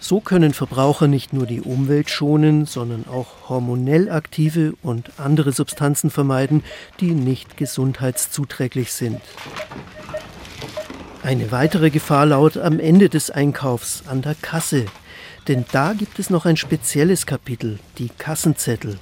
So 0.06 0.20
können 0.20 0.52
Verbraucher 0.52 1.08
nicht 1.08 1.32
nur 1.32 1.46
die 1.46 1.62
Umwelt 1.62 2.10
schonen, 2.10 2.66
sondern 2.66 3.06
auch 3.08 3.48
hormonell 3.48 4.10
aktive 4.10 4.74
und 4.82 5.08
andere 5.16 5.52
Substanzen 5.52 6.10
vermeiden, 6.10 6.62
die 7.00 7.12
nicht 7.12 7.56
gesundheitszuträglich 7.56 8.92
sind. 8.92 9.22
Eine 11.22 11.50
weitere 11.52 11.88
Gefahr 11.88 12.26
lauert 12.26 12.58
am 12.58 12.80
Ende 12.80 13.08
des 13.08 13.30
Einkaufs 13.30 14.02
an 14.06 14.20
der 14.20 14.34
Kasse. 14.34 14.84
Denn 15.48 15.64
da 15.72 15.94
gibt 15.94 16.18
es 16.18 16.28
noch 16.28 16.44
ein 16.44 16.58
spezielles 16.58 17.24
Kapitel, 17.24 17.78
die 17.96 18.10
Kassenzettel. 18.10 18.98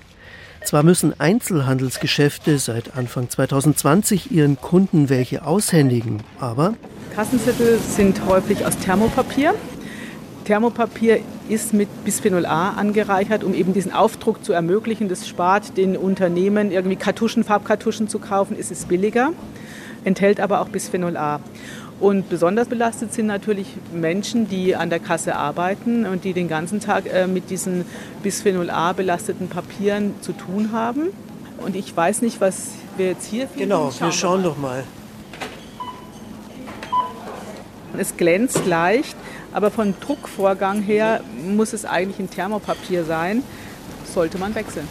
Zwar 0.65 0.85
müssen 0.85 1.19
Einzelhandelsgeschäfte 1.19 2.61
seit 2.61 2.97
Anfang 2.97 3.29
2020 3.29 4.31
ihren 4.31 4.57
Kunden 4.61 5.09
welche 5.09 5.45
aushändigen, 5.45 6.23
aber 6.39 6.75
Kassenzettel 7.13 7.81
sind 7.81 8.25
häufig 8.25 8.65
aus 8.65 8.79
Thermopapier. 8.79 9.57
Thermopapier 10.45 11.21
ist 11.49 11.73
mit 11.73 12.05
Bisphenol 12.05 12.47
A 12.47 12.71
angereichert, 12.71 13.45
um 13.45 13.55
eben 13.55 13.73
diesen 13.73 13.93
Aufdruck 13.93 14.45
zu 14.45 14.53
ermöglichen. 14.53 15.09
Das 15.09 15.29
spart 15.29 15.77
den 15.77 15.97
Unternehmen, 15.97 16.71
irgendwie 16.71 16.97
Kartuschen, 16.97 17.45
Farbkartuschen 17.45 18.09
zu 18.09 18.19
kaufen, 18.19 18.57
ist 18.57 18.71
es 18.71 18.87
billiger, 18.87 19.33
enthält 20.05 20.41
aber 20.41 20.61
auch 20.61 20.69
Bisphenol 20.69 21.17
A. 21.17 21.41
Und 22.01 22.29
besonders 22.29 22.67
belastet 22.67 23.13
sind 23.13 23.27
natürlich 23.27 23.69
Menschen, 23.93 24.49
die 24.49 24.75
an 24.75 24.91
der 24.91 24.99
Kasse 24.99 25.37
arbeiten 25.37 26.05
und 26.05 26.25
die 26.25 26.33
den 26.33 26.49
ganzen 26.49 26.81
Tag 26.81 27.05
äh, 27.07 27.29
mit 27.29 27.49
diesen 27.49 27.85
Bisphenol 28.25 28.71
A 28.71 28.93
belasteten 28.93 29.49
Papieren 29.49 30.15
zu 30.21 30.33
tun 30.33 30.73
haben. 30.73 31.11
Und 31.59 31.77
ich 31.77 31.97
weiß 31.97 32.23
nicht, 32.23 32.41
was 32.41 32.71
wir 32.97 33.07
jetzt 33.07 33.27
hier 33.27 33.47
finden. 33.47 33.69
Genau, 33.69 33.93
schauen 33.93 34.09
wir 34.09 34.13
schauen 34.13 34.43
doch 34.43 34.59
mal. 34.59 34.83
Es 37.97 38.17
glänzt 38.17 38.67
leicht, 38.67 39.17
aber 39.53 39.71
vom 39.71 39.95
Druckvorgang 40.01 40.83
her 40.83 41.21
muss 41.45 41.73
es 41.73 41.85
eigentlich 41.85 42.19
ein 42.19 42.31
Thermopapier 42.31 43.05
sein. 43.05 43.43
Sollte 44.05 44.39
man 44.39 44.55
wechseln. 44.55 44.89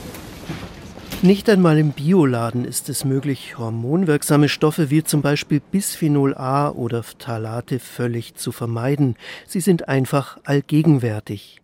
Nicht 1.23 1.47
einmal 1.49 1.77
im 1.77 1.91
Bioladen 1.91 2.65
ist 2.65 2.89
es 2.89 3.05
möglich, 3.05 3.59
hormonwirksame 3.59 4.49
Stoffe 4.49 4.89
wie 4.89 5.03
zum 5.03 5.21
Beispiel 5.21 5.59
Bisphenol 5.59 6.33
A 6.35 6.69
oder 6.69 7.03
Phthalate 7.03 7.77
völlig 7.77 8.33
zu 8.33 8.51
vermeiden. 8.51 9.15
Sie 9.45 9.59
sind 9.59 9.87
einfach 9.87 10.39
allgegenwärtig. 10.45 11.60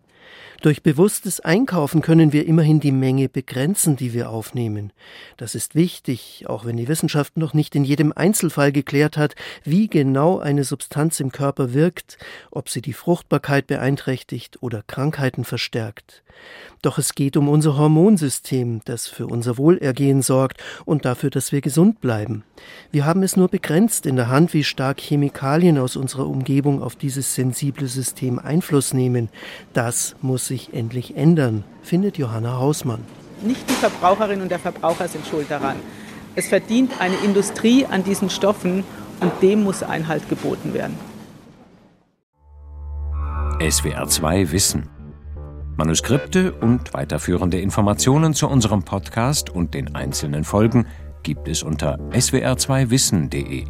Durch 0.62 0.82
bewusstes 0.82 1.40
Einkaufen 1.40 2.02
können 2.02 2.34
wir 2.34 2.48
immerhin 2.48 2.80
die 2.80 2.92
Menge 2.92 3.30
begrenzen, 3.30 3.96
die 3.96 4.14
wir 4.14 4.32
aufnehmen. 4.32 4.92
Das 5.38 5.54
ist 5.54 5.76
wichtig, 5.76 6.46
auch 6.48 6.66
wenn 6.66 6.78
die 6.78 6.88
Wissenschaft 6.88 7.38
noch 7.38 7.54
nicht 7.54 7.76
in 7.76 7.84
jedem 7.84 8.12
Einzelfall 8.12 8.72
geklärt 8.72 9.18
hat, 9.18 9.36
wie 9.64 9.88
genau 9.88 10.40
eine 10.40 10.64
Substanz 10.64 11.20
im 11.20 11.32
Körper 11.32 11.74
wirkt, 11.74 12.18
ob 12.50 12.70
sie 12.70 12.82
die 12.82 12.94
Fruchtbarkeit 12.94 13.68
beeinträchtigt 13.68 14.64
oder 14.64 14.84
Krankheiten 14.88 15.44
verstärkt. 15.44 16.24
Doch 16.82 17.00
es 17.00 17.16
geht 17.16 17.38
um 17.38 17.50
unser 17.50 17.78
Hormonsystem, 17.78 18.82
das 18.86 19.08
für 19.08 19.26
unser 19.26 19.58
Wohlergehen 19.58 20.22
sorgt 20.22 20.64
und 20.86 21.06
dafür, 21.06 21.30
dass 21.32 21.52
wir 21.52 21.62
gesund 21.62 22.02
bleiben. 22.02 22.44
Wir 22.92 23.06
haben 23.06 23.24
es 23.24 23.36
nur 23.36 23.48
begrenzt 23.48 24.06
in 24.06 24.16
der 24.16 24.30
Hand, 24.30 24.54
wie 24.54 24.64
stark 24.64 25.02
Chemikalien 25.02 25.80
aus 25.80 25.96
unserer 25.96 26.28
Umgebung 26.28 26.84
auf 26.84 26.96
dieses 26.96 27.34
sensible 27.34 27.88
System 27.88 28.38
Einfluss 28.38 28.94
nehmen. 28.94 29.30
Das 29.74 30.16
muss 30.22 30.47
sich 30.48 30.74
endlich 30.74 31.16
ändern, 31.16 31.64
findet 31.84 32.18
Johanna 32.18 32.58
Hausmann. 32.58 33.04
Nicht 33.42 33.70
die 33.70 33.74
Verbraucherin 33.74 34.42
und 34.42 34.50
der 34.50 34.60
Verbraucher 34.60 35.08
sind 35.08 35.26
schuld 35.28 35.52
daran. 35.52 35.78
Es 36.36 36.48
verdient 36.48 37.00
eine 37.00 37.16
Industrie 37.18 37.86
an 37.86 38.04
diesen 38.04 38.30
Stoffen 38.30 38.84
und 39.20 39.32
dem 39.42 39.64
muss 39.64 39.84
Einhalt 39.84 40.28
geboten 40.30 40.74
werden. 40.74 40.98
SWR 43.60 44.08
2 44.08 44.52
Wissen 44.52 44.90
Manuskripte 45.78 46.54
und 46.54 46.96
weiterführende 46.96 47.60
Informationen 47.60 48.34
zu 48.34 48.48
unserem 48.48 48.82
Podcast 48.84 49.52
und 49.52 49.76
den 49.76 49.94
einzelnen 49.94 50.44
Folgen 50.44 50.88
gibt 51.22 51.48
es 51.48 51.62
unter 51.62 52.00
swr2wissen.de. 52.12 53.66